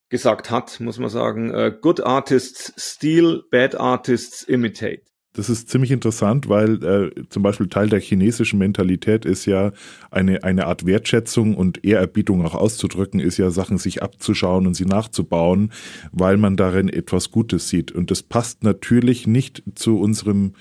[0.10, 5.04] gesagt hat, muss man sagen, äh, good artists steal, bad artists imitate.
[5.34, 9.72] Das ist ziemlich interessant, weil äh, zum Beispiel Teil der chinesischen Mentalität ist ja
[10.12, 14.86] eine, eine Art Wertschätzung und Ehrerbietung auch auszudrücken, ist ja Sachen sich abzuschauen und sie
[14.86, 15.72] nachzubauen,
[16.12, 17.92] weil man darin etwas Gutes sieht.
[17.92, 20.54] Und das passt natürlich nicht zu unserem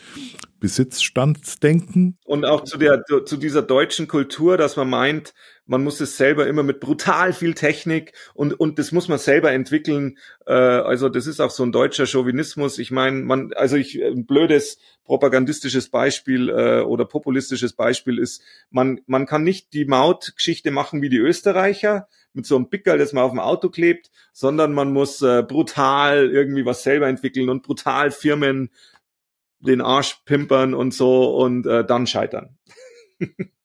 [0.58, 2.16] Besitzstandsdenken.
[2.24, 5.34] Und auch zu der, zu dieser deutschen Kultur, dass man meint,
[5.72, 9.52] man muss es selber immer mit brutal viel Technik und, und das muss man selber
[9.52, 10.18] entwickeln.
[10.44, 12.78] Äh, also das ist auch so ein deutscher Chauvinismus.
[12.78, 19.00] Ich meine, man, also ich, ein blödes propagandistisches Beispiel äh, oder populistisches Beispiel ist, man,
[19.06, 23.24] man kann nicht die Mautgeschichte machen wie die Österreicher mit so einem Pickel, das man
[23.24, 28.10] auf dem Auto klebt, sondern man muss äh, brutal irgendwie was selber entwickeln und brutal
[28.10, 28.68] Firmen
[29.60, 32.58] den Arsch pimpern und so und äh, dann scheitern.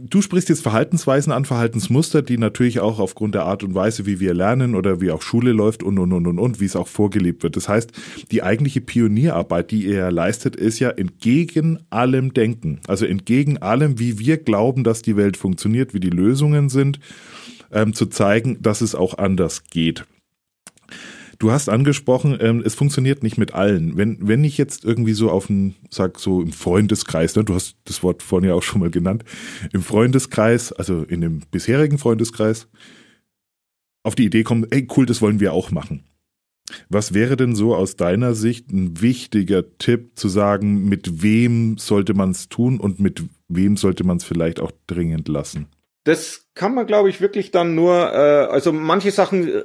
[0.00, 4.20] Du sprichst jetzt Verhaltensweisen an, Verhaltensmuster, die natürlich auch aufgrund der Art und Weise, wie
[4.20, 6.86] wir lernen oder wie auch Schule läuft und, und, und, und, und, wie es auch
[6.86, 7.56] vorgelebt wird.
[7.56, 7.90] Das heißt,
[8.30, 12.78] die eigentliche Pionierarbeit, die ihr leistet, ist ja entgegen allem Denken.
[12.86, 17.00] Also entgegen allem, wie wir glauben, dass die Welt funktioniert, wie die Lösungen sind,
[17.72, 20.04] ähm, zu zeigen, dass es auch anders geht.
[21.38, 23.96] Du hast angesprochen, ähm, es funktioniert nicht mit allen.
[23.96, 27.76] Wenn, wenn ich jetzt irgendwie so auf einen, sag so im Freundeskreis, ne, du hast
[27.84, 29.24] das Wort vorhin ja auch schon mal genannt,
[29.72, 32.66] im Freundeskreis, also in dem bisherigen Freundeskreis,
[34.02, 36.04] auf die Idee kommen, ey cool, das wollen wir auch machen.
[36.88, 42.14] Was wäre denn so aus deiner Sicht ein wichtiger Tipp zu sagen, mit wem sollte
[42.14, 45.68] man es tun und mit wem sollte man es vielleicht auch dringend lassen?
[46.08, 49.64] Das kann man, glaube ich, wirklich dann nur, äh, also manche Sachen äh,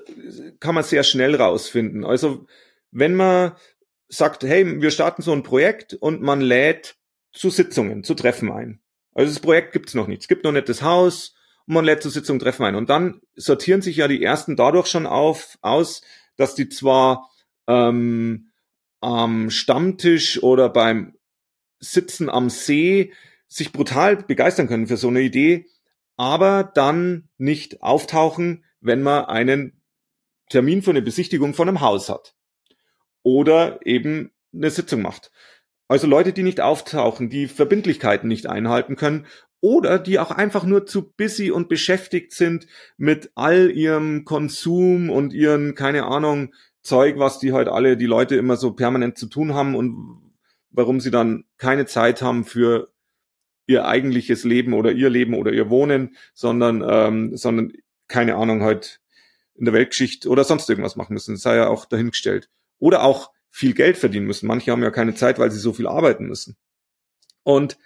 [0.60, 2.04] kann man sehr schnell rausfinden.
[2.04, 2.48] Also
[2.92, 3.54] wenn man
[4.10, 6.98] sagt, hey, wir starten so ein Projekt und man lädt
[7.32, 8.82] zu Sitzungen, zu Treffen ein.
[9.14, 10.24] Also das Projekt gibt's noch nicht.
[10.24, 11.34] Es gibt noch nicht das Haus
[11.66, 12.76] und man lädt zu Sitzungen, Treffen ein.
[12.76, 16.02] Und dann sortieren sich ja die ersten dadurch schon auf, aus,
[16.36, 17.30] dass die zwar
[17.68, 18.50] ähm,
[19.00, 21.16] am Stammtisch oder beim
[21.80, 23.14] Sitzen am See
[23.48, 25.68] sich brutal begeistern können für so eine Idee,
[26.18, 29.82] aber dann nicht auftauchen, wenn man einen
[30.50, 32.36] Termin für eine Besichtigung von einem Haus hat
[33.24, 35.32] oder eben eine Sitzung macht.
[35.88, 39.28] Also Leute, die nicht auftauchen, die Verbindlichkeiten nicht einhalten können
[39.62, 45.34] oder die auch einfach nur zu busy und beschäftigt sind mit all ihrem Konsum und
[45.34, 49.54] ihren, keine Ahnung, Zeug, was die halt alle, die Leute immer so permanent zu tun
[49.54, 50.34] haben und
[50.70, 52.93] warum sie dann keine Zeit haben für
[53.66, 57.74] ihr eigentliches Leben oder ihr Leben oder ihr Wohnen, sondern, ähm, sondern
[58.08, 59.00] keine Ahnung, halt
[59.56, 61.36] in der Weltgeschichte oder sonst irgendwas machen müssen.
[61.36, 62.50] Das sei ja auch dahingestellt.
[62.80, 64.48] Oder auch viel Geld verdienen müssen.
[64.48, 66.58] Manche haben ja keine Zeit, weil sie so viel arbeiten müssen.
[67.44, 67.78] Und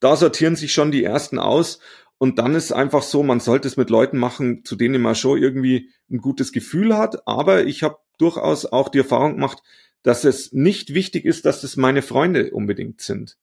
[0.00, 1.80] da sortieren sich schon die ersten aus.
[2.18, 5.42] Und dann ist einfach so, man sollte es mit Leuten machen, zu denen man schon
[5.42, 7.26] irgendwie ein gutes Gefühl hat.
[7.26, 9.62] Aber ich habe durchaus auch die Erfahrung gemacht,
[10.02, 13.38] dass es nicht wichtig ist, dass es meine Freunde unbedingt sind.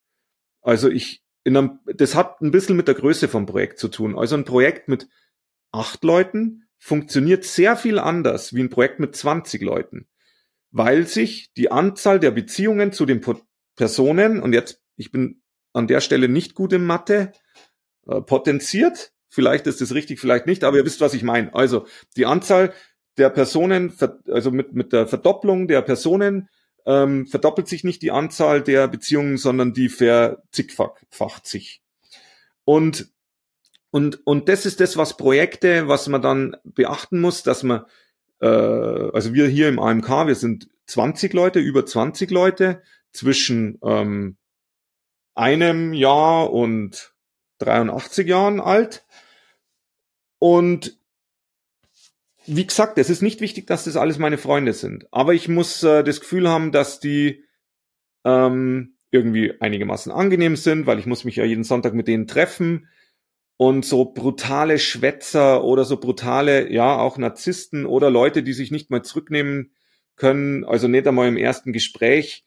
[0.61, 4.17] Also ich in einem, das hat ein bisschen mit der Größe vom Projekt zu tun.
[4.17, 5.07] Also ein Projekt mit
[5.71, 10.07] acht Leuten funktioniert sehr viel anders wie ein Projekt mit 20 Leuten,
[10.71, 13.21] weil sich die Anzahl der Beziehungen zu den
[13.75, 15.41] Personen, und jetzt, ich bin
[15.73, 17.31] an der Stelle nicht gut in Mathe,
[18.07, 19.13] äh, potenziert.
[19.29, 21.53] Vielleicht ist es richtig, vielleicht nicht, aber ihr wisst, was ich meine.
[21.53, 22.73] Also die Anzahl
[23.17, 23.93] der Personen,
[24.27, 26.49] also mit, mit der Verdopplung der Personen
[26.85, 31.81] ähm, verdoppelt sich nicht die Anzahl der Beziehungen, sondern die verzigfacht sich.
[32.63, 33.09] Und,
[33.91, 37.85] und, und das ist das, was Projekte, was man dann beachten muss, dass man,
[38.39, 44.37] äh, also wir hier im AMK, wir sind 20 Leute, über 20 Leute zwischen ähm,
[45.35, 47.13] einem Jahr und
[47.59, 49.05] 83 Jahren alt.
[50.39, 50.97] Und
[52.45, 55.07] wie gesagt, es ist nicht wichtig, dass das alles meine Freunde sind.
[55.11, 57.43] Aber ich muss äh, das Gefühl haben, dass die
[58.23, 62.87] ähm, irgendwie einigermaßen angenehm sind, weil ich muss mich ja jeden Sonntag mit denen treffen.
[63.57, 68.89] Und so brutale Schwätzer oder so brutale, ja, auch Narzissten oder Leute, die sich nicht
[68.89, 69.71] mal zurücknehmen
[70.15, 72.43] können, also nicht einmal im ersten Gespräch,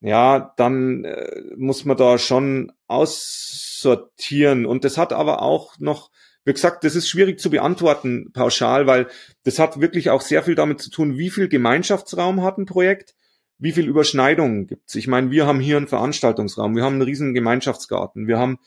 [0.00, 4.66] ja, dann äh, muss man da schon aussortieren.
[4.66, 6.10] Und das hat aber auch noch
[6.48, 9.08] wie gesagt, das ist schwierig zu beantworten pauschal, weil
[9.44, 13.14] das hat wirklich auch sehr viel damit zu tun, wie viel Gemeinschaftsraum hat ein Projekt,
[13.58, 14.94] wie viel Überschneidungen gibt's.
[14.94, 18.60] Ich meine, wir haben hier einen Veranstaltungsraum, wir haben einen riesen Gemeinschaftsgarten, wir haben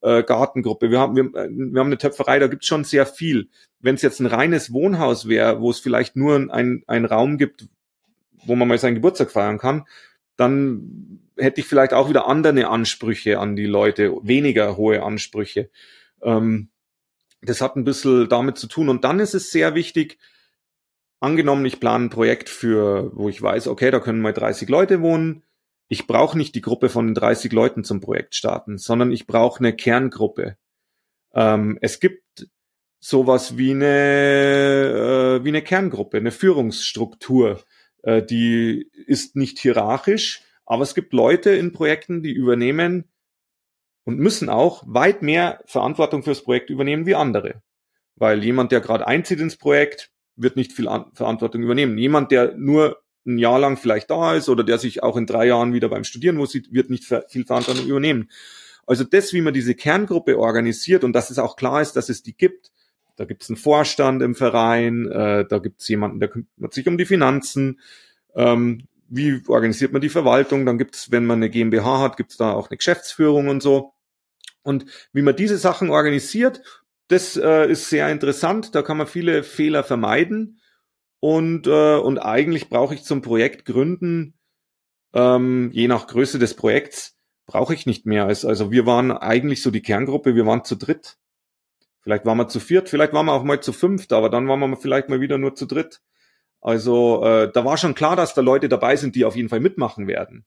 [0.00, 3.50] äh, Gartengruppe, wir haben, wir, äh, wir haben eine Töpferei, da gibt's schon sehr viel.
[3.80, 7.68] Wenn es jetzt ein reines Wohnhaus wäre, wo es vielleicht nur ein, ein Raum gibt,
[8.46, 9.84] wo man mal seinen Geburtstag feiern kann,
[10.38, 15.68] dann hätte ich vielleicht auch wieder andere Ansprüche an die Leute, weniger hohe Ansprüche.
[16.22, 16.70] Ähm,
[17.42, 18.88] das hat ein bisschen damit zu tun.
[18.88, 20.18] Und dann ist es sehr wichtig,
[21.20, 25.00] angenommen, ich plane ein Projekt für, wo ich weiß, okay, da können mal 30 Leute
[25.00, 25.42] wohnen.
[25.88, 29.74] Ich brauche nicht die Gruppe von 30 Leuten zum Projekt starten, sondern ich brauche eine
[29.74, 30.56] Kerngruppe.
[31.34, 32.48] Ähm, es gibt
[32.98, 37.62] sowas wie eine, äh, wie eine Kerngruppe, eine Führungsstruktur.
[38.02, 43.04] Äh, die ist nicht hierarchisch, aber es gibt Leute in Projekten, die übernehmen
[44.06, 47.60] und müssen auch weit mehr Verantwortung fürs Projekt übernehmen wie andere.
[48.14, 51.98] Weil jemand, der gerade einzieht ins Projekt, wird nicht viel Verantwortung übernehmen.
[51.98, 55.46] Jemand, der nur ein Jahr lang vielleicht da ist oder der sich auch in drei
[55.46, 58.30] Jahren wieder beim Studieren sieht, wird nicht viel Verantwortung übernehmen.
[58.86, 62.22] Also das, wie man diese Kerngruppe organisiert und dass es auch klar ist, dass es
[62.22, 62.70] die gibt.
[63.16, 66.86] Da gibt es einen Vorstand im Verein, äh, da gibt es jemanden, der kümmert sich
[66.86, 67.80] um die Finanzen.
[68.36, 70.64] Ähm, wie organisiert man die Verwaltung?
[70.64, 73.62] Dann gibt es, wenn man eine GmbH hat, gibt es da auch eine Geschäftsführung und
[73.62, 73.95] so.
[74.66, 76.62] Und wie man diese Sachen organisiert,
[77.08, 78.74] das äh, ist sehr interessant.
[78.74, 80.60] Da kann man viele Fehler vermeiden.
[81.20, 84.34] Und, äh, und eigentlich brauche ich zum Projekt gründen,
[85.14, 88.26] ähm, je nach Größe des Projekts, brauche ich nicht mehr.
[88.26, 91.16] Als, also wir waren eigentlich so die Kerngruppe, wir waren zu dritt.
[92.00, 94.60] Vielleicht waren wir zu viert, vielleicht waren wir auch mal zu fünft, aber dann waren
[94.60, 96.02] wir vielleicht mal wieder nur zu dritt.
[96.60, 99.60] Also äh, da war schon klar, dass da Leute dabei sind, die auf jeden Fall
[99.60, 100.44] mitmachen werden.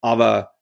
[0.00, 0.52] Aber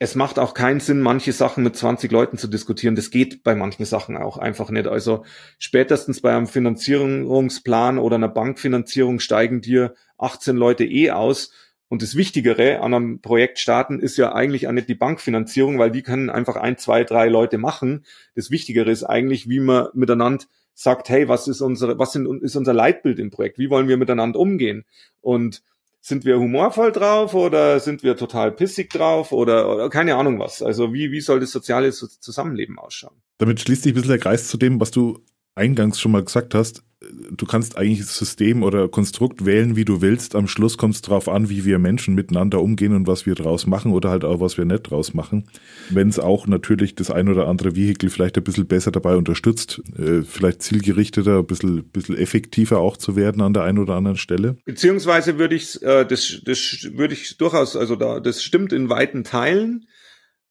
[0.00, 2.94] es macht auch keinen Sinn, manche Sachen mit 20 Leuten zu diskutieren.
[2.94, 4.86] Das geht bei manchen Sachen auch einfach nicht.
[4.86, 5.24] Also
[5.58, 11.50] spätestens bei einem Finanzierungsplan oder einer Bankfinanzierung steigen dir 18 Leute eh aus.
[11.88, 15.90] Und das Wichtigere an einem Projekt starten ist ja eigentlich auch nicht die Bankfinanzierung, weil
[15.90, 18.04] die können einfach ein, zwei, drei Leute machen.
[18.36, 20.44] Das Wichtigere ist eigentlich, wie man miteinander
[20.74, 23.58] sagt, hey, was ist unsere, was sind, ist unser Leitbild im Projekt?
[23.58, 24.84] Wie wollen wir miteinander umgehen?
[25.22, 25.62] Und
[26.00, 30.62] sind wir humorvoll drauf oder sind wir total pissig drauf oder, oder keine Ahnung was.
[30.62, 33.20] Also wie, wie soll das soziale Zusammenleben ausschauen?
[33.38, 35.24] Damit schließt sich ein bisschen der Kreis zu dem, was du
[35.54, 40.34] eingangs schon mal gesagt hast, du kannst eigentlich System oder Konstrukt wählen, wie du willst.
[40.34, 43.66] Am Schluss kommt es darauf an, wie wir Menschen miteinander umgehen und was wir draus
[43.66, 45.48] machen oder halt auch, was wir nicht draus machen.
[45.90, 49.80] Wenn es auch natürlich das ein oder andere Vehikel vielleicht ein bisschen besser dabei unterstützt,
[49.96, 54.16] äh, vielleicht zielgerichteter, ein bisschen, bisschen effektiver auch zu werden an der einen oder anderen
[54.16, 54.56] Stelle.
[54.64, 59.22] Beziehungsweise würde ich, äh, das, das würde ich durchaus, also da, das stimmt in weiten
[59.22, 59.86] Teilen.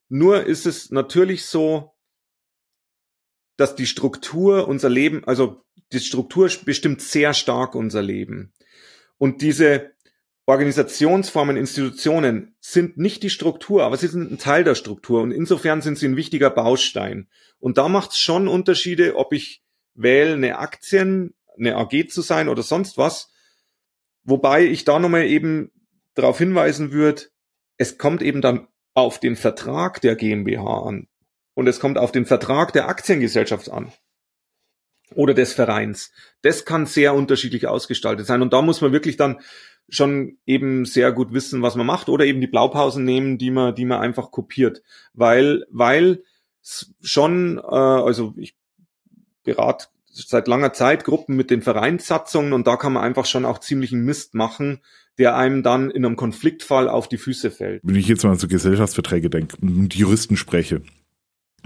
[0.07, 1.91] Nur ist es natürlich so,
[3.57, 8.53] dass die Struktur unser Leben, also die Struktur bestimmt sehr stark unser Leben.
[9.17, 9.91] Und diese
[10.45, 15.81] Organisationsformen, Institutionen sind nicht die Struktur, aber sie sind ein Teil der Struktur und insofern
[15.81, 17.27] sind sie ein wichtiger Baustein.
[17.59, 19.63] Und da macht es schon Unterschiede, ob ich
[19.93, 23.29] wähle, eine Aktien, eine AG zu sein oder sonst was.
[24.23, 25.71] Wobei ich da nochmal eben
[26.13, 27.23] darauf hinweisen würde,
[27.77, 31.07] es kommt eben dann auf den Vertrag der GmbH an
[31.55, 33.91] und es kommt auf den Vertrag der Aktiengesellschaft an
[35.15, 36.11] oder des Vereins.
[36.41, 39.39] Das kann sehr unterschiedlich ausgestaltet sein und da muss man wirklich dann
[39.89, 43.73] schon eben sehr gut wissen, was man macht oder eben die Blaupausen nehmen, die man,
[43.73, 44.83] die man einfach kopiert,
[45.13, 46.23] weil, weil
[47.01, 48.55] schon, äh, also ich
[49.43, 53.59] berate seit langer Zeit Gruppen mit den Vereinssatzungen und da kann man einfach schon auch
[53.59, 54.81] ziemlichen Mist machen,
[55.17, 57.81] der einem dann in einem Konfliktfall auf die Füße fällt.
[57.83, 60.81] Wenn ich jetzt mal so Gesellschaftsverträge denke, mit Juristen spreche,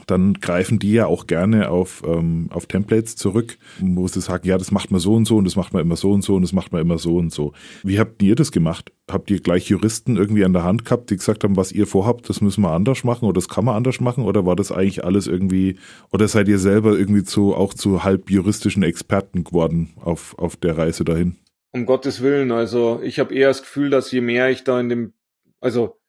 [0.08, 4.58] dann greifen die ja auch gerne auf, ähm, auf Templates zurück, wo sie sagen, ja,
[4.58, 6.42] das macht man so und so und das macht man immer so und so und
[6.42, 7.54] das macht man immer so und so.
[7.84, 8.92] Wie habt ihr das gemacht?
[9.10, 12.30] Habt ihr gleich Juristen irgendwie an der Hand gehabt, die gesagt haben, was ihr vorhabt,
[12.30, 15.04] das müssen wir anders machen oder das kann man anders machen oder war das eigentlich
[15.04, 15.78] alles irgendwie,
[16.12, 20.78] oder seid ihr selber irgendwie zu, auch zu halb juristischen Experten geworden auf, auf der
[20.78, 21.38] Reise dahin?
[21.74, 24.90] Um Gottes Willen, also ich habe eher das Gefühl, dass je mehr ich da in
[24.90, 25.14] dem,
[25.62, 26.01] also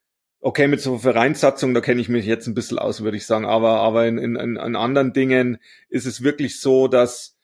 [0.42, 3.46] okay, mit so Vereinssatzung, da kenne ich mich jetzt ein bisschen aus, würde ich sagen,
[3.46, 7.36] aber, aber in, in, in anderen Dingen ist es wirklich so, dass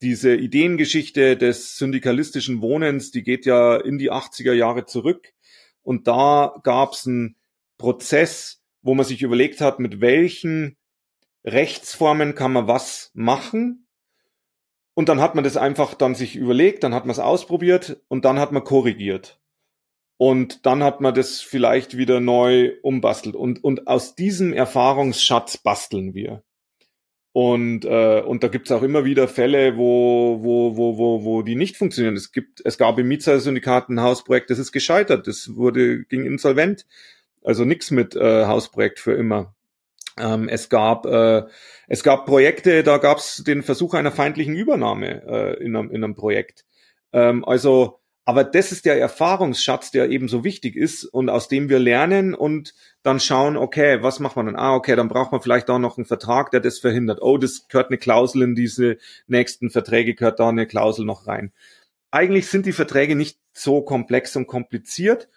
[0.00, 5.32] diese Ideengeschichte des syndikalistischen Wohnens, die geht ja in die 80er Jahre zurück.
[5.82, 7.36] Und da gab es einen
[7.76, 10.76] Prozess, wo man sich überlegt hat, mit welchen
[11.44, 13.88] Rechtsformen kann man was machen.
[14.94, 18.24] Und dann hat man das einfach dann sich überlegt, dann hat man es ausprobiert und
[18.24, 19.40] dann hat man korrigiert.
[20.24, 23.36] Und dann hat man das vielleicht wieder neu umbastelt.
[23.36, 26.42] Und, und aus diesem Erfahrungsschatz basteln wir.
[27.32, 31.56] Und, äh, und da gibt's auch immer wieder Fälle, wo, wo, wo, wo, wo die
[31.56, 32.16] nicht funktionieren.
[32.16, 36.86] Es gibt, es gab im Mietzahler-Syndikat ein Hausprojekt, das ist gescheitert, das wurde, ging insolvent.
[37.42, 39.54] Also nichts mit äh, Hausprojekt für immer.
[40.18, 41.42] Ähm, es gab äh,
[41.86, 46.14] es gab Projekte, da gab's den Versuch einer feindlichen Übernahme äh, in, einem, in einem
[46.14, 46.64] Projekt.
[47.12, 51.68] Ähm, also Aber das ist der Erfahrungsschatz, der eben so wichtig ist und aus dem
[51.68, 54.56] wir lernen und dann schauen, okay, was macht man dann?
[54.56, 57.20] Ah, okay, dann braucht man vielleicht auch noch einen Vertrag, der das verhindert.
[57.20, 58.96] Oh, das gehört eine Klausel in diese
[59.26, 61.52] nächsten Verträge, gehört da eine Klausel noch rein.
[62.10, 65.28] Eigentlich sind die Verträge nicht so komplex und kompliziert.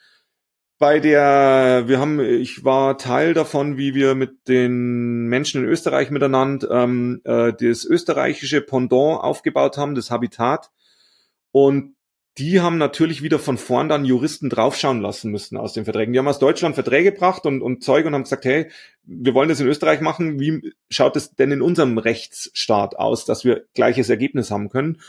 [0.80, 6.12] Bei der, wir haben, ich war Teil davon, wie wir mit den Menschen in Österreich
[6.12, 10.70] miteinander ähm, äh, das österreichische Pendant aufgebaut haben, das Habitat.
[11.52, 11.97] Und
[12.38, 16.14] die haben natürlich wieder von vorn dann Juristen draufschauen lassen müssen aus den Verträgen.
[16.14, 18.70] Die haben aus Deutschland Verträge gebracht und, und Zeug und haben gesagt, hey,
[19.04, 20.40] wir wollen das in Österreich machen.
[20.40, 25.02] Wie schaut es denn in unserem Rechtsstaat aus, dass wir gleiches Ergebnis haben können?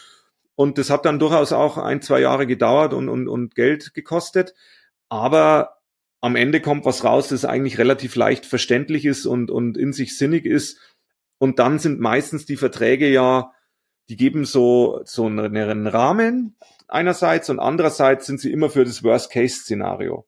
[0.55, 4.55] Und das hat dann durchaus auch ein, zwei Jahre gedauert und, und, und Geld gekostet.
[5.11, 5.79] Aber
[6.20, 10.16] am Ende kommt was raus, das eigentlich relativ leicht verständlich ist und, und in sich
[10.16, 10.79] sinnig ist.
[11.37, 13.53] Und dann sind meistens die Verträge ja,
[14.09, 16.57] die geben so, so einen Rahmen,
[16.89, 20.26] einerseits und andererseits sind sie immer für das Worst-Case-Szenario.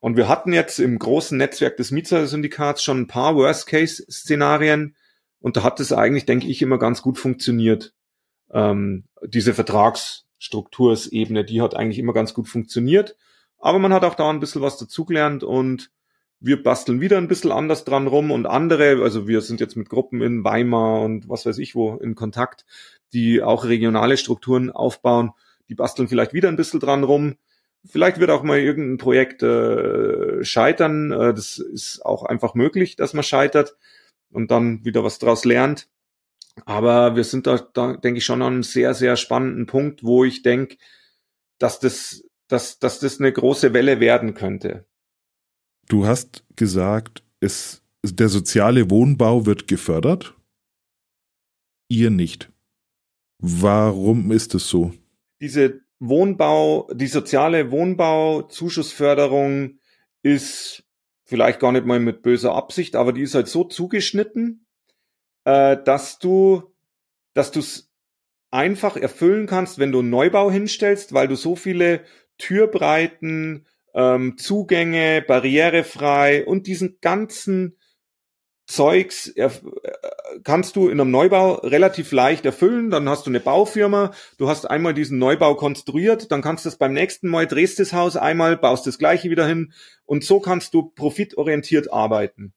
[0.00, 4.96] Und wir hatten jetzt im großen Netzwerk des Mietshäuser-Syndikats schon ein paar Worst-Case-Szenarien
[5.40, 7.94] und da hat es eigentlich, denke ich, immer ganz gut funktioniert.
[8.50, 13.16] Ähm, diese Vertragsstruktursebene, die hat eigentlich immer ganz gut funktioniert.
[13.58, 15.90] Aber man hat auch da ein bisschen was dazugelernt und
[16.44, 19.88] wir basteln wieder ein bisschen anders dran rum und andere, also wir sind jetzt mit
[19.88, 22.66] Gruppen in Weimar und was weiß ich wo in Kontakt,
[23.14, 25.32] die auch regionale Strukturen aufbauen,
[25.70, 27.36] die basteln vielleicht wieder ein bisschen dran rum.
[27.86, 31.12] Vielleicht wird auch mal irgendein Projekt äh, scheitern.
[31.12, 33.76] Äh, das ist auch einfach möglich, dass man scheitert
[34.30, 35.88] und dann wieder was draus lernt.
[36.66, 40.24] Aber wir sind da, da denke ich, schon an einem sehr, sehr spannenden Punkt, wo
[40.24, 40.76] ich denke,
[41.58, 44.86] dass das, dass, dass das eine große Welle werden könnte.
[45.88, 50.34] Du hast gesagt, es, der soziale Wohnbau wird gefördert.
[51.88, 52.50] Ihr nicht.
[53.38, 54.92] Warum ist es so?
[55.40, 59.78] Diese Wohnbau, die soziale Wohnbauzuschussförderung
[60.22, 60.84] ist
[61.24, 64.66] vielleicht gar nicht mal mit böser Absicht, aber die ist halt so zugeschnitten,
[65.44, 66.74] äh, dass du,
[67.34, 67.90] dass du es
[68.50, 72.04] einfach erfüllen kannst, wenn du einen Neubau hinstellst, weil du so viele
[72.38, 77.76] Türbreiten, ähm, Zugänge, barrierefrei und diesen ganzen
[78.66, 79.50] Zeugs äh,
[80.42, 82.90] kannst du in einem Neubau relativ leicht erfüllen.
[82.90, 86.76] Dann hast du eine Baufirma, du hast einmal diesen Neubau konstruiert, dann kannst du es
[86.76, 89.72] beim nächsten Mal drehst das Haus einmal, baust das gleiche wieder hin
[90.06, 92.54] und so kannst du profitorientiert arbeiten.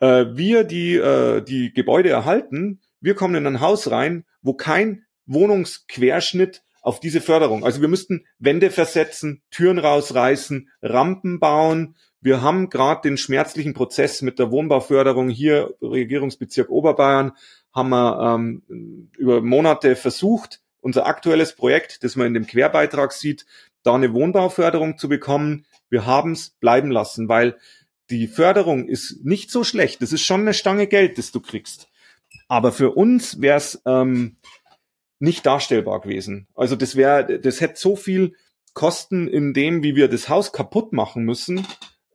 [0.00, 5.06] Äh, wir, die äh, die Gebäude erhalten, wir kommen in ein Haus rein, wo kein
[5.26, 7.64] Wohnungsquerschnitt auf diese Förderung.
[7.64, 11.96] Also wir müssten Wände versetzen, Türen rausreißen, Rampen bauen.
[12.20, 17.32] Wir haben gerade den schmerzlichen Prozess mit der Wohnbauförderung hier, Regierungsbezirk Oberbayern,
[17.72, 23.46] haben wir ähm, über Monate versucht, unser aktuelles Projekt, das man in dem Querbeitrag sieht,
[23.84, 25.64] da eine Wohnbauförderung zu bekommen.
[25.88, 27.56] Wir haben es bleiben lassen, weil
[28.10, 30.02] die Förderung ist nicht so schlecht.
[30.02, 31.88] Das ist schon eine Stange Geld, das du kriegst.
[32.48, 34.36] Aber für uns wäre es ähm,
[35.22, 36.48] nicht darstellbar gewesen.
[36.54, 38.34] Also das wäre, das hätte so viel
[38.74, 41.66] Kosten in dem, wie wir das Haus kaputt machen müssen,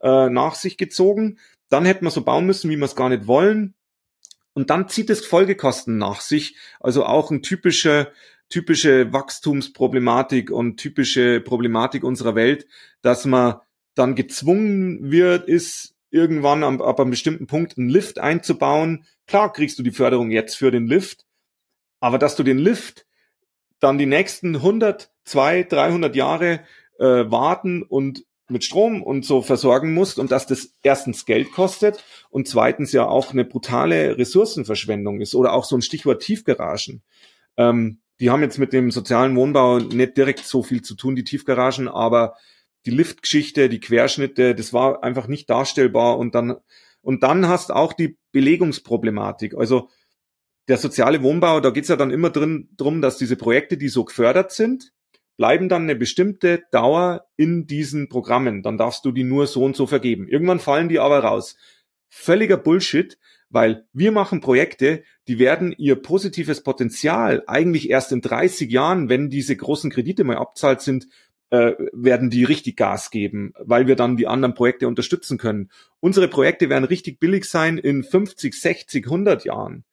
[0.02, 1.38] äh, nach sich gezogen.
[1.70, 3.74] Dann hätten wir so bauen müssen, wie wir es gar nicht wollen.
[4.52, 6.56] Und dann zieht es Folgekosten nach sich.
[6.80, 8.12] Also auch ein typische,
[8.50, 12.66] typische Wachstumsproblematik und typische Problematik unserer Welt,
[13.00, 13.56] dass man
[13.94, 19.06] dann gezwungen wird, ist irgendwann ab, ab einem bestimmten Punkt einen Lift einzubauen.
[19.26, 21.24] Klar kriegst du die Förderung jetzt für den Lift,
[22.00, 23.06] aber dass du den Lift
[23.80, 26.60] dann die nächsten 100, 200, 300 Jahre
[26.98, 32.02] äh, warten und mit Strom und so versorgen musst und dass das erstens Geld kostet
[32.30, 37.02] und zweitens ja auch eine brutale Ressourcenverschwendung ist oder auch so ein Stichwort Tiefgaragen.
[37.56, 41.24] Ähm, die haben jetzt mit dem sozialen Wohnbau nicht direkt so viel zu tun, die
[41.24, 42.36] Tiefgaragen, aber
[42.86, 46.56] die Liftgeschichte, die Querschnitte, das war einfach nicht darstellbar und dann
[47.00, 49.54] und dann hast auch die Belegungsproblematik.
[49.56, 49.88] Also
[50.68, 54.04] der soziale Wohnbau, da geht's ja dann immer drin drum, dass diese Projekte, die so
[54.04, 54.92] gefördert sind,
[55.38, 58.62] bleiben dann eine bestimmte Dauer in diesen Programmen.
[58.62, 60.28] Dann darfst du die nur so und so vergeben.
[60.28, 61.56] Irgendwann fallen die aber raus.
[62.10, 68.70] Völliger Bullshit, weil wir machen Projekte, die werden ihr positives Potenzial eigentlich erst in 30
[68.70, 71.06] Jahren, wenn diese großen Kredite mal abzahlt sind,
[71.50, 75.70] äh, werden die richtig Gas geben, weil wir dann die anderen Projekte unterstützen können.
[76.00, 79.84] Unsere Projekte werden richtig billig sein in 50, 60, 100 Jahren.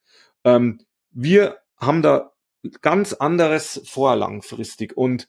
[0.46, 0.78] Ähm,
[1.10, 2.32] wir haben da
[2.80, 5.28] ganz anderes vor langfristig und,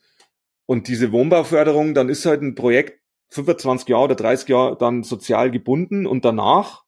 [0.65, 5.51] und diese Wohnbauförderung, dann ist halt ein Projekt 25 Jahre oder 30 Jahre dann sozial
[5.51, 6.83] gebunden und danach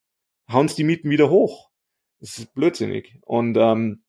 [0.49, 1.69] hauen die Mieten wieder hoch.
[2.19, 3.17] Das ist blödsinnig.
[3.21, 4.03] Und ähm,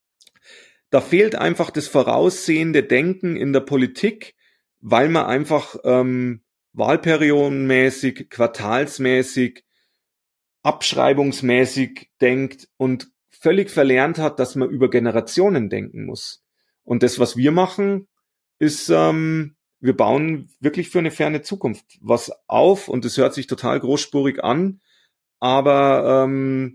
[0.90, 4.34] da fehlt einfach das voraussehende Denken in der Politik,
[4.80, 6.42] weil man einfach ähm,
[6.72, 9.64] wahlperiodenmäßig, quartalsmäßig,
[10.62, 13.10] abschreibungsmäßig denkt und
[13.40, 16.44] völlig verlernt hat, dass man über Generationen denken muss.
[16.84, 18.06] Und das, was wir machen,
[18.58, 23.46] ist, ähm, wir bauen wirklich für eine ferne Zukunft was auf und es hört sich
[23.46, 24.80] total großspurig an,
[25.38, 26.74] aber ähm,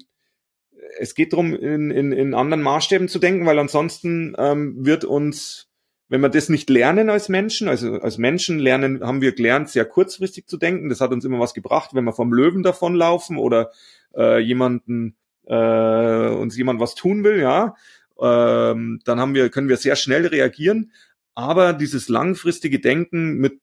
[0.97, 5.69] es geht darum, in, in, in anderen Maßstäben zu denken, weil ansonsten ähm, wird uns,
[6.07, 9.85] wenn wir das nicht lernen als Menschen, also als Menschen lernen, haben wir gelernt, sehr
[9.85, 10.89] kurzfristig zu denken.
[10.89, 13.71] Das hat uns immer was gebracht, wenn wir vom Löwen davonlaufen oder
[14.15, 15.15] äh, jemanden
[15.47, 17.75] äh, uns jemand was tun will, ja,
[18.19, 20.91] ähm, dann haben wir, können wir sehr schnell reagieren.
[21.33, 23.59] Aber dieses langfristige Denken mit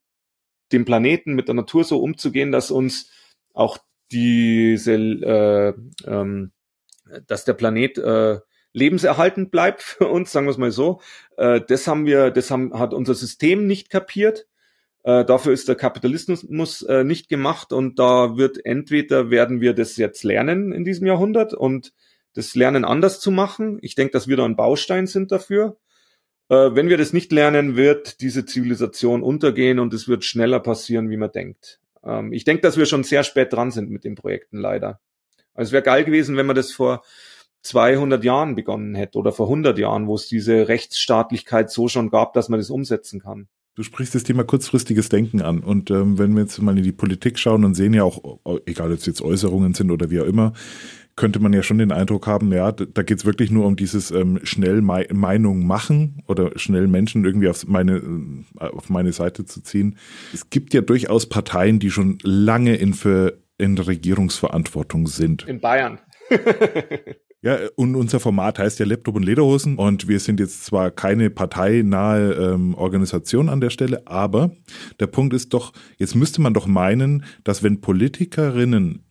[0.72, 3.10] dem Planeten, mit der Natur so umzugehen, dass uns
[3.54, 3.78] auch
[4.10, 5.74] diese, äh,
[6.06, 6.52] ähm,
[7.26, 8.40] dass der Planet äh,
[8.72, 11.00] lebenserhaltend bleibt für uns, sagen wir es mal so.
[11.36, 14.46] Äh, das haben wir, das haben, hat unser System nicht kapiert.
[15.04, 19.96] Äh, dafür ist der Kapitalismus äh, nicht gemacht und da wird entweder werden wir das
[19.96, 21.92] jetzt lernen in diesem Jahrhundert und
[22.34, 23.78] das Lernen anders zu machen.
[23.82, 25.76] Ich denke, dass wir da ein Baustein sind dafür.
[26.48, 31.10] Äh, wenn wir das nicht lernen, wird diese Zivilisation untergehen und es wird schneller passieren,
[31.10, 31.80] wie man denkt.
[32.04, 35.00] Ähm, ich denke, dass wir schon sehr spät dran sind mit den Projekten leider.
[35.54, 37.02] Also es wäre geil gewesen, wenn man das vor
[37.62, 42.32] 200 Jahren begonnen hätte oder vor 100 Jahren, wo es diese Rechtsstaatlichkeit so schon gab,
[42.34, 43.48] dass man das umsetzen kann.
[43.74, 45.60] Du sprichst das Thema kurzfristiges Denken an.
[45.60, 48.92] Und ähm, wenn wir jetzt mal in die Politik schauen und sehen ja auch, egal
[48.92, 50.52] ob es jetzt Äußerungen sind oder wie auch immer,
[51.16, 54.40] könnte man ja schon den Eindruck haben, ja, da geht's wirklich nur um dieses ähm,
[54.44, 59.62] schnell Me Meinung machen oder schnell Menschen irgendwie auf meine, äh, auf meine Seite zu
[59.62, 59.96] ziehen.
[60.32, 65.46] Es gibt ja durchaus Parteien, die schon lange in, für, in Regierungsverantwortung sind.
[65.48, 65.98] In Bayern.
[67.44, 69.76] Ja, und unser Format heißt ja Laptop und Lederhosen.
[69.76, 74.52] Und wir sind jetzt zwar keine parteinahe ähm, Organisation an der Stelle, aber
[75.00, 79.04] der Punkt ist doch, jetzt müsste man doch meinen, dass wenn Politikerinnen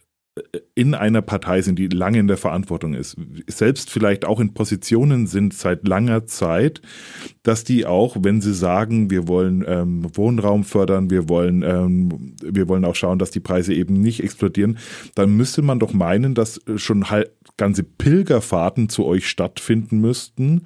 [0.75, 3.17] in einer Partei sind, die lange in der Verantwortung ist,
[3.47, 6.82] selbst vielleicht auch in Positionen sind seit langer Zeit,
[7.43, 12.69] dass die auch, wenn sie sagen, wir wollen ähm, Wohnraum fördern, wir wollen, ähm, wir
[12.69, 14.77] wollen auch schauen, dass die Preise eben nicht explodieren,
[15.15, 20.61] dann müsste man doch meinen, dass schon halt ganze Pilgerfahrten zu euch stattfinden müssten,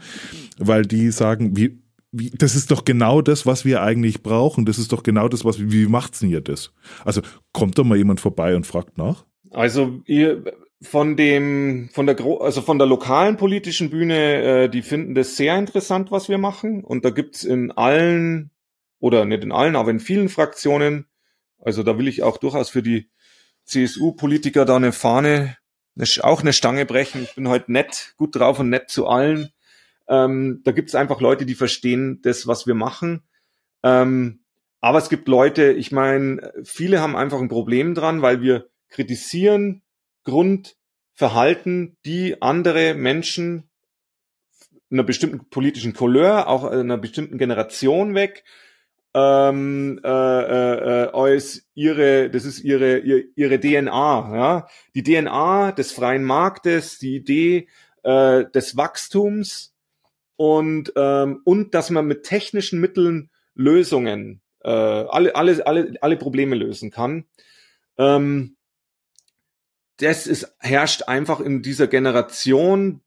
[0.59, 1.79] weil die sagen, wie,
[2.11, 4.65] wie, das ist doch genau das, was wir eigentlich brauchen.
[4.65, 6.71] Das ist doch genau das, was, wie macht's denn ihr das?
[7.03, 9.25] Also kommt da mal jemand vorbei und fragt nach?
[9.55, 10.43] Also ihr
[10.81, 15.57] von dem von der also von der lokalen politischen Bühne, äh, die finden das sehr
[15.57, 16.83] interessant, was wir machen.
[16.83, 18.51] Und da gibt's in allen
[18.99, 21.05] oder nicht in allen, aber in vielen Fraktionen.
[21.57, 23.09] Also da will ich auch durchaus für die
[23.63, 25.57] CSU-Politiker da eine Fahne,
[25.95, 27.23] eine, auch eine Stange brechen.
[27.23, 29.51] Ich bin heute nett, gut drauf und nett zu allen.
[30.09, 33.23] Ähm, da gibt's einfach Leute, die verstehen das, was wir machen.
[33.83, 34.41] Ähm,
[34.81, 39.81] aber es gibt Leute, ich meine, viele haben einfach ein Problem dran, weil wir kritisieren
[40.23, 43.69] Grundverhalten, die andere Menschen
[44.91, 48.43] einer bestimmten politischen Couleur, auch einer bestimmten Generation weg,
[49.13, 55.71] ähm, äh, äh, äh als ihre, das ist ihre, ihre, ihre DNA, ja, die DNA
[55.71, 57.67] des freien Marktes, die Idee
[58.03, 59.73] äh, des Wachstums
[60.35, 66.55] und ähm, und dass man mit technischen Mitteln Lösungen, äh, alle alle alle alle Probleme
[66.55, 67.25] lösen kann.
[67.97, 68.57] Ähm,
[69.97, 73.01] das ist, herrscht einfach in dieser Generation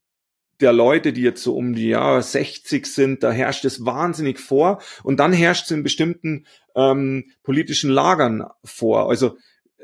[0.60, 4.80] der Leute, die jetzt so um die Jahre 60 sind, da herrscht es wahnsinnig vor
[5.04, 9.08] und dann herrscht es in bestimmten ähm, politischen Lagern vor.
[9.08, 9.36] Also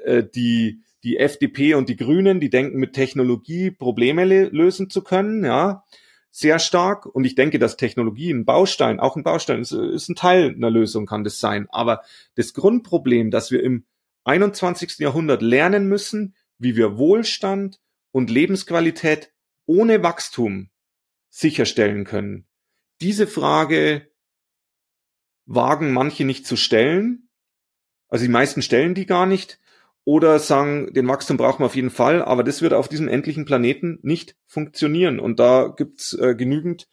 [0.05, 5.45] äh, die die FDP und die Grünen, die denken mit Technologie Probleme lösen zu können,
[5.45, 5.85] ja,
[6.31, 7.07] sehr stark.
[7.07, 10.71] Und ich denke, dass Technologie ein Baustein, auch ein Baustein ist, ist ein Teil einer
[10.71, 11.69] Lösung, kann das sein.
[11.71, 12.03] Aber
[12.35, 13.85] das Grundproblem, dass wir im
[14.25, 14.99] 21.
[14.99, 17.81] Jahrhundert lernen müssen, wie wir Wohlstand
[18.11, 19.33] und Lebensqualität
[19.67, 20.71] ohne Wachstum
[21.31, 22.47] sicherstellen können.
[23.01, 24.09] Diese Frage
[25.47, 27.29] wagen manche nicht zu stellen.
[28.09, 29.59] Also die meisten stellen die gar nicht
[30.05, 33.47] oder sagen, den Wachstum brauchen wir auf jeden Fall, aber das wird auf diesem endlichen
[33.47, 35.19] Planeten nicht funktionieren.
[35.19, 36.89] Und da gibt's äh, genügend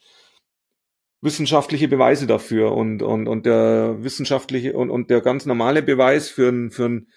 [1.20, 6.49] wissenschaftliche Beweise dafür und, und, und der wissenschaftliche und, und der ganz normale Beweis für
[6.49, 7.07] ein, für ein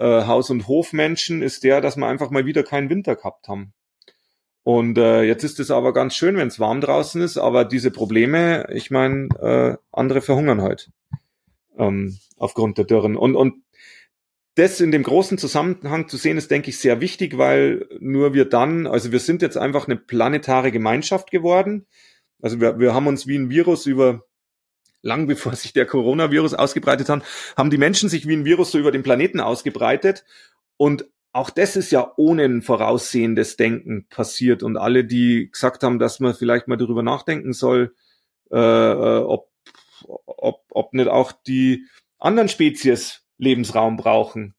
[0.00, 3.74] äh, Haus- und Hofmenschen ist der, dass wir einfach mal wieder keinen Winter gehabt haben.
[4.62, 7.90] Und äh, jetzt ist es aber ganz schön, wenn es warm draußen ist, aber diese
[7.90, 10.90] Probleme, ich meine, äh, andere verhungern halt
[11.78, 13.16] ähm, aufgrund der Dürren.
[13.16, 13.62] Und, und
[14.54, 18.44] das in dem großen Zusammenhang zu sehen, ist, denke ich, sehr wichtig, weil nur wir
[18.44, 21.86] dann, also wir sind jetzt einfach eine planetare Gemeinschaft geworden.
[22.42, 24.24] Also wir, wir haben uns wie ein Virus über
[25.02, 27.22] lang bevor sich der Coronavirus ausgebreitet hat,
[27.56, 30.24] haben die Menschen sich wie ein Virus so über den Planeten ausgebreitet.
[30.76, 34.62] Und auch das ist ja ohne ein voraussehendes Denken passiert.
[34.62, 37.94] Und alle, die gesagt haben, dass man vielleicht mal darüber nachdenken soll,
[38.50, 39.50] äh, äh ob,
[40.06, 41.86] ob, ob nicht auch die
[42.18, 44.54] anderen Spezies Lebensraum brauchen.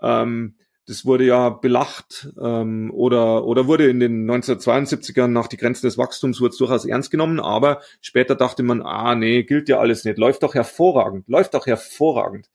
[0.00, 0.56] Ähm,
[0.86, 5.98] das wurde ja belacht ähm, oder, oder wurde in den 1972ern nach die Grenzen des
[5.98, 10.04] Wachstums wurde es durchaus ernst genommen, aber später dachte man, ah nee, gilt ja alles
[10.04, 12.48] nicht, läuft doch hervorragend, läuft doch hervorragend.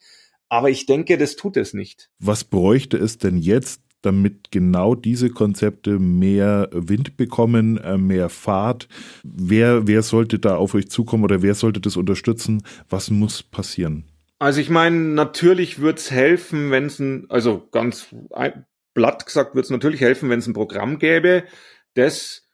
[0.48, 2.10] Aber ich denke, das tut es nicht.
[2.20, 8.88] Was bräuchte es denn jetzt, damit genau diese Konzepte mehr Wind bekommen, äh, mehr Fahrt?
[9.24, 12.64] Wer, wer sollte da auf euch zukommen oder wer sollte das unterstützen?
[12.90, 14.11] Was muss passieren?
[14.42, 18.08] Also ich meine, natürlich wird's helfen, wenn es ein, also ganz
[18.96, 21.44] blatt gesagt, wird's natürlich helfen, wenn es ein Programm gäbe,
[21.94, 22.50] das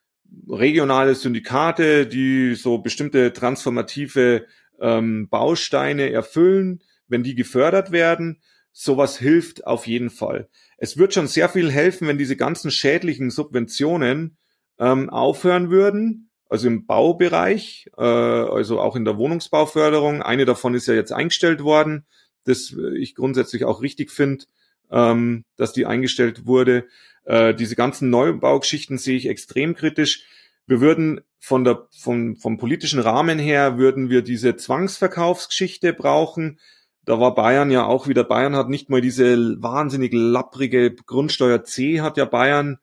[0.49, 4.47] regionale Syndikate, die so bestimmte transformative
[4.81, 8.41] ähm, Bausteine erfüllen, wenn die gefördert werden,
[8.73, 10.49] sowas hilft auf jeden Fall.
[10.77, 14.35] Es wird schon sehr viel helfen, wenn diese ganzen schädlichen Subventionen
[14.77, 20.21] ähm, aufhören würden also im Baubereich, äh, also auch in der Wohnungsbauförderung.
[20.21, 22.05] Eine davon ist ja jetzt eingestellt worden,
[22.45, 24.45] das ich grundsätzlich auch richtig finde,
[24.91, 26.85] ähm, dass die eingestellt wurde.
[27.25, 30.23] Äh, diese ganzen Neubaugeschichten sehe ich extrem kritisch.
[30.65, 36.59] Wir würden von der, vom, vom politischen Rahmen her würden wir diese Zwangsverkaufsgeschichte brauchen.
[37.05, 42.01] Da war Bayern ja auch wieder, Bayern hat nicht mal diese wahnsinnig lapprige Grundsteuer C
[42.01, 42.79] hat ja Bayern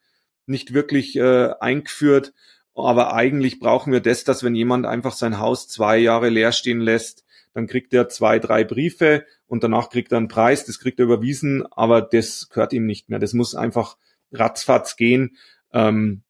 [0.47, 2.33] nicht wirklich äh, eingeführt.
[2.75, 6.81] Aber eigentlich brauchen wir das, dass wenn jemand einfach sein Haus zwei Jahre leer stehen
[6.81, 10.99] lässt, dann kriegt er zwei, drei Briefe und danach kriegt er einen Preis, das kriegt
[10.99, 13.21] er überwiesen, aber das gehört ihm nicht mehr.
[13.21, 13.97] Das muss einfach
[14.33, 15.37] ratzfatz gehen.
[15.73, 16.23] Ähm,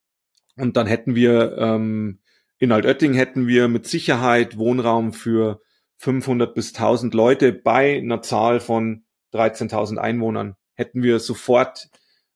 [0.55, 2.19] und dann hätten wir ähm,
[2.57, 5.61] in Altötting hätten wir mit Sicherheit Wohnraum für
[5.97, 10.55] 500 bis 1000 Leute bei einer Zahl von 13.000 Einwohnern.
[10.73, 11.89] Hätten wir sofort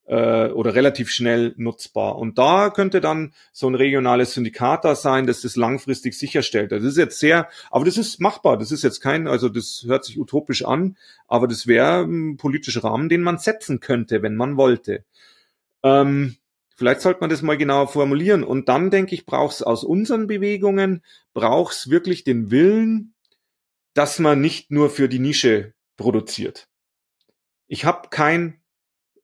[0.09, 2.17] äh, oder relativ schnell nutzbar.
[2.17, 6.71] Und da könnte dann so ein regionales Syndikat da sein, das das langfristig sicherstellt.
[6.71, 8.57] Das ist jetzt sehr, aber das ist machbar.
[8.57, 10.97] Das ist jetzt kein, also das hört sich utopisch an,
[11.27, 15.05] aber das wäre ein politischer Rahmen, den man setzen könnte, wenn man wollte.
[15.83, 16.35] Ähm,
[16.75, 18.41] Vielleicht sollte man das mal genauer formulieren.
[18.41, 21.03] Und dann denke ich, braucht es aus unseren Bewegungen,
[21.33, 23.13] braucht es wirklich den Willen,
[23.93, 26.69] dass man nicht nur für die Nische produziert.
[27.67, 28.61] Ich habe kein,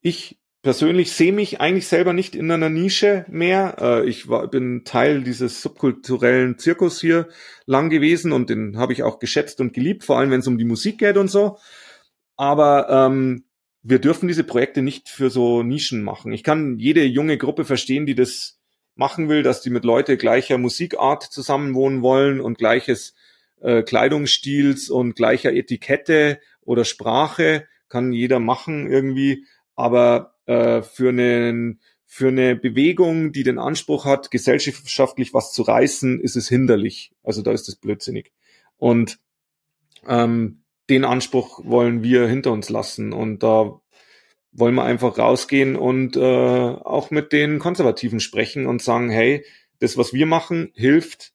[0.01, 3.75] ich persönlich sehe mich eigentlich selber nicht in einer Nische mehr.
[3.79, 7.27] Äh, ich war, bin Teil dieses subkulturellen Zirkus hier
[7.67, 10.57] lang gewesen und den habe ich auch geschätzt und geliebt, vor allem wenn es um
[10.57, 11.59] die Musik geht und so.
[12.35, 13.43] Aber ähm,
[13.83, 16.33] wir dürfen diese Projekte nicht für so Nischen machen.
[16.33, 18.59] Ich kann jede junge Gruppe verstehen, die das
[18.95, 23.13] machen will, dass die mit Leute gleicher Musikart zusammenwohnen wollen und gleiches
[23.61, 29.45] äh, Kleidungsstils und gleicher Etikette oder Sprache kann jeder machen irgendwie.
[29.75, 36.21] Aber äh, für einen für eine Bewegung, die den Anspruch hat, gesellschaftlich was zu reißen,
[36.21, 37.11] ist es hinderlich.
[37.23, 38.31] Also da ist es blödsinnig.
[38.77, 39.19] Und
[40.07, 43.11] ähm, den Anspruch wollen wir hinter uns lassen.
[43.11, 43.81] Und da
[44.53, 49.43] wollen wir einfach rausgehen und äh, auch mit den Konservativen sprechen und sagen, hey,
[49.79, 51.33] das, was wir machen, hilft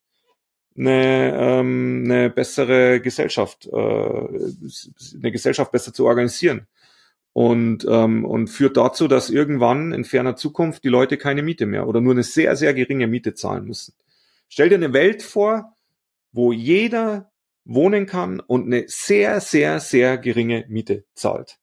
[0.78, 6.66] eine, ähm, eine bessere Gesellschaft, äh, eine Gesellschaft besser zu organisieren
[7.40, 11.88] und, ähm, und führt dazu, dass irgendwann in ferner Zukunft die Leute keine Miete mehr
[11.88, 13.94] oder nur eine sehr, sehr geringe Miete zahlen müssen.
[14.50, 15.74] Stell dir eine Welt vor,
[16.32, 17.32] wo jeder
[17.64, 21.58] wohnen kann und eine sehr, sehr, sehr geringe Miete zahlt.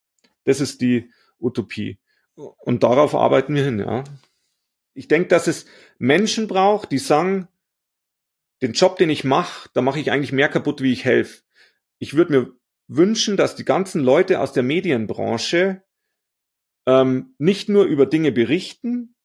[0.45, 1.99] Das ist die Utopie.
[2.33, 4.03] Und darauf arbeiten wir hin, ja.
[4.95, 5.67] Ich denke, dass es
[5.99, 7.49] Menschen braucht, die sagen,
[8.63, 11.43] den Job, den ich mache, da mache ich eigentlich mehr kaputt, wie ich helfe.
[11.99, 12.51] Ich würde mir
[12.87, 15.83] wünschen, dass die ganzen Leute aus der Medienbranche
[16.85, 19.15] ähm, nicht nur über Dinge berichten,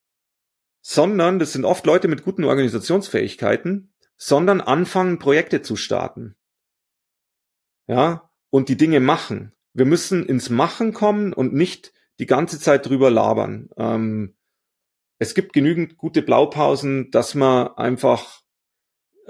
[0.85, 6.37] sondern, das sind oft Leute mit guten Organisationsfähigkeiten, sondern anfangen, Projekte zu starten.
[7.87, 9.53] Ja, und die Dinge machen.
[9.73, 13.71] Wir müssen ins Machen kommen und nicht die ganze Zeit drüber labern.
[13.77, 14.37] Ähm,
[15.19, 18.42] es gibt genügend gute Blaupausen, dass man einfach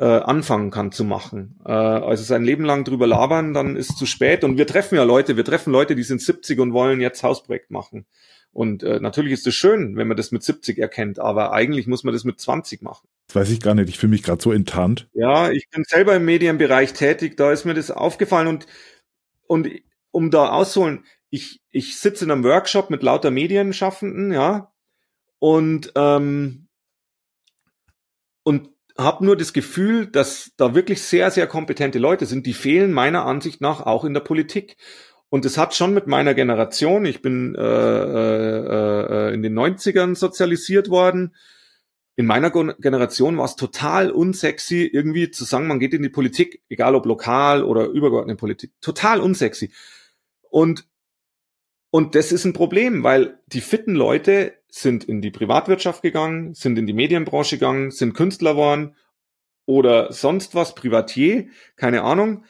[0.02, 1.60] äh, anfangen kann zu machen.
[1.64, 4.42] Äh, also sein Leben lang drüber labern, dann ist zu spät.
[4.42, 7.70] Und wir treffen ja Leute, wir treffen Leute, die sind 70 und wollen jetzt Hausprojekt
[7.70, 8.04] machen.
[8.50, 12.02] Und äh, natürlich ist es schön, wenn man das mit 70 erkennt, aber eigentlich muss
[12.02, 13.06] man das mit 20 machen.
[13.28, 15.08] Das weiß ich gar nicht, ich fühle mich gerade so enttarnt.
[15.14, 18.66] Ja, ich bin selber im Medienbereich tätig, da ist mir das aufgefallen und,
[19.46, 19.68] und
[20.10, 24.72] um da auszuholen, ich, ich sitze in einem Workshop mit lauter Medienschaffenden, ja,
[25.38, 26.66] und, ähm,
[28.42, 32.92] und habe nur das Gefühl, dass da wirklich sehr, sehr kompetente Leute sind, die fehlen
[32.92, 34.76] meiner Ansicht nach auch in der Politik.
[35.28, 40.14] Und es hat schon mit meiner Generation, ich bin äh, äh, äh in den 90ern
[40.14, 41.34] sozialisiert worden,
[42.14, 46.62] in meiner Generation war es total unsexy, irgendwie zu sagen, man geht in die Politik,
[46.68, 49.72] egal ob lokal oder übergeordnete Politik, total unsexy.
[50.50, 50.86] Und,
[51.92, 56.76] und das ist ein Problem, weil die fitten Leute sind in die Privatwirtschaft gegangen, sind
[56.78, 58.96] in die Medienbranche gegangen, sind Künstler geworden
[59.66, 62.44] oder sonst was, Privatier, keine Ahnung.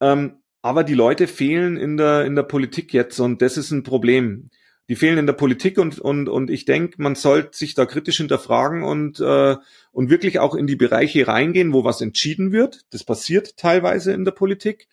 [0.00, 3.84] Ähm, aber die Leute fehlen in der, in der Politik jetzt und das ist ein
[3.84, 4.50] Problem
[4.88, 8.16] die fehlen in der Politik und, und, und ich denke, man sollte sich da kritisch
[8.16, 9.56] hinterfragen und, äh,
[9.92, 12.86] und wirklich auch in die Bereiche reingehen, wo was entschieden wird.
[12.90, 14.88] Das passiert teilweise in der Politik.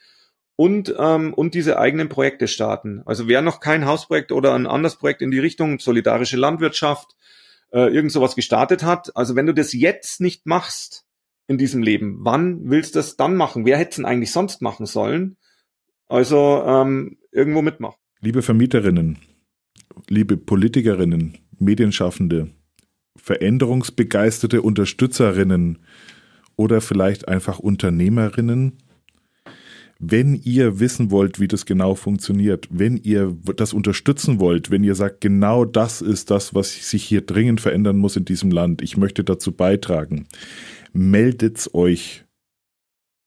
[0.58, 3.01] Und, ähm, und diese eigenen Projekte starten.
[3.06, 7.16] Also wer noch kein Hausprojekt oder ein anderes Projekt in die Richtung solidarische Landwirtschaft,
[7.72, 11.06] äh, irgend sowas gestartet hat, also wenn du das jetzt nicht machst
[11.47, 13.66] in diesem Leben, wann willst du das dann machen?
[13.66, 15.36] Wer hätte es denn eigentlich sonst machen sollen?
[16.08, 17.97] Also ähm, irgendwo mitmachen.
[18.22, 19.18] Liebe Vermieterinnen,
[20.08, 22.49] liebe Politikerinnen, Medienschaffende,
[23.18, 25.80] veränderungsbegeisterte Unterstützerinnen
[26.56, 28.78] oder vielleicht einfach Unternehmerinnen,
[30.00, 34.96] wenn ihr wissen wollt, wie das genau funktioniert, wenn ihr das unterstützen wollt, wenn ihr
[34.96, 38.98] sagt, genau das ist das, was sich hier dringend verändern muss in diesem Land, ich
[38.98, 40.28] möchte dazu beitragen,
[40.91, 42.26] meldet euch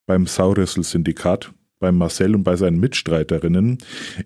[0.07, 3.79] beim Saurüssel-Syndikat bei Marcel und bei seinen Mitstreiterinnen.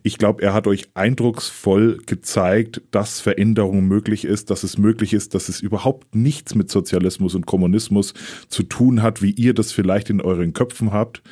[0.03, 5.35] Ich glaube, er hat euch eindrucksvoll gezeigt, dass Veränderung möglich ist, dass es möglich ist,
[5.35, 8.15] dass es überhaupt nichts mit Sozialismus und Kommunismus
[8.49, 11.23] zu tun hat, wie ihr das vielleicht in euren Köpfen habt.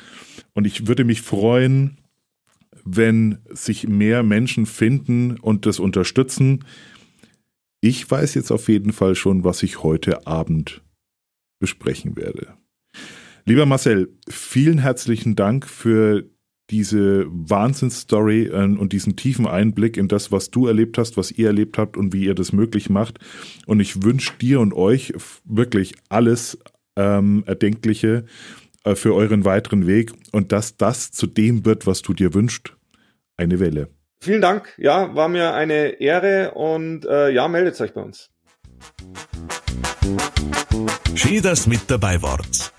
[0.53, 1.97] Und ich würde mich freuen,
[2.83, 6.65] wenn sich mehr Menschen finden und das unterstützen.
[7.79, 10.81] Ich weiß jetzt auf jeden Fall schon, was ich heute Abend
[11.59, 12.60] besprechen werde.
[13.45, 16.29] Lieber Marcel, vielen herzlichen Dank für
[16.69, 21.47] diese Wahnsinnsstory äh, und diesen tiefen Einblick in das, was du erlebt hast, was ihr
[21.47, 23.19] erlebt habt und wie ihr das möglich macht.
[23.65, 25.13] Und ich wünsche dir und euch
[25.43, 26.57] wirklich alles
[26.95, 28.25] ähm, Erdenkliche
[28.85, 32.73] äh, für euren weiteren Weg und dass das zu dem wird, was du dir wünschst.
[33.37, 33.89] Eine Welle.
[34.21, 34.73] Vielen Dank.
[34.77, 38.29] Ja, war mir eine Ehre und äh, ja, meldet euch bei uns.
[41.15, 42.71] Schön, dass mit dabei wart.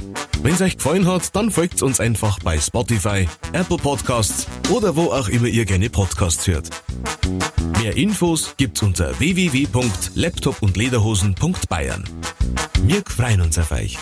[0.42, 5.12] Wenn es euch gefallen hat, dann folgt uns einfach bei Spotify, Apple Podcasts oder wo
[5.12, 6.68] auch immer ihr gerne Podcasts hört.
[7.80, 12.02] Mehr Infos gibt's unter www.laptopundlederhosen.bayern.
[12.82, 13.96] Wir freuen uns auf euch.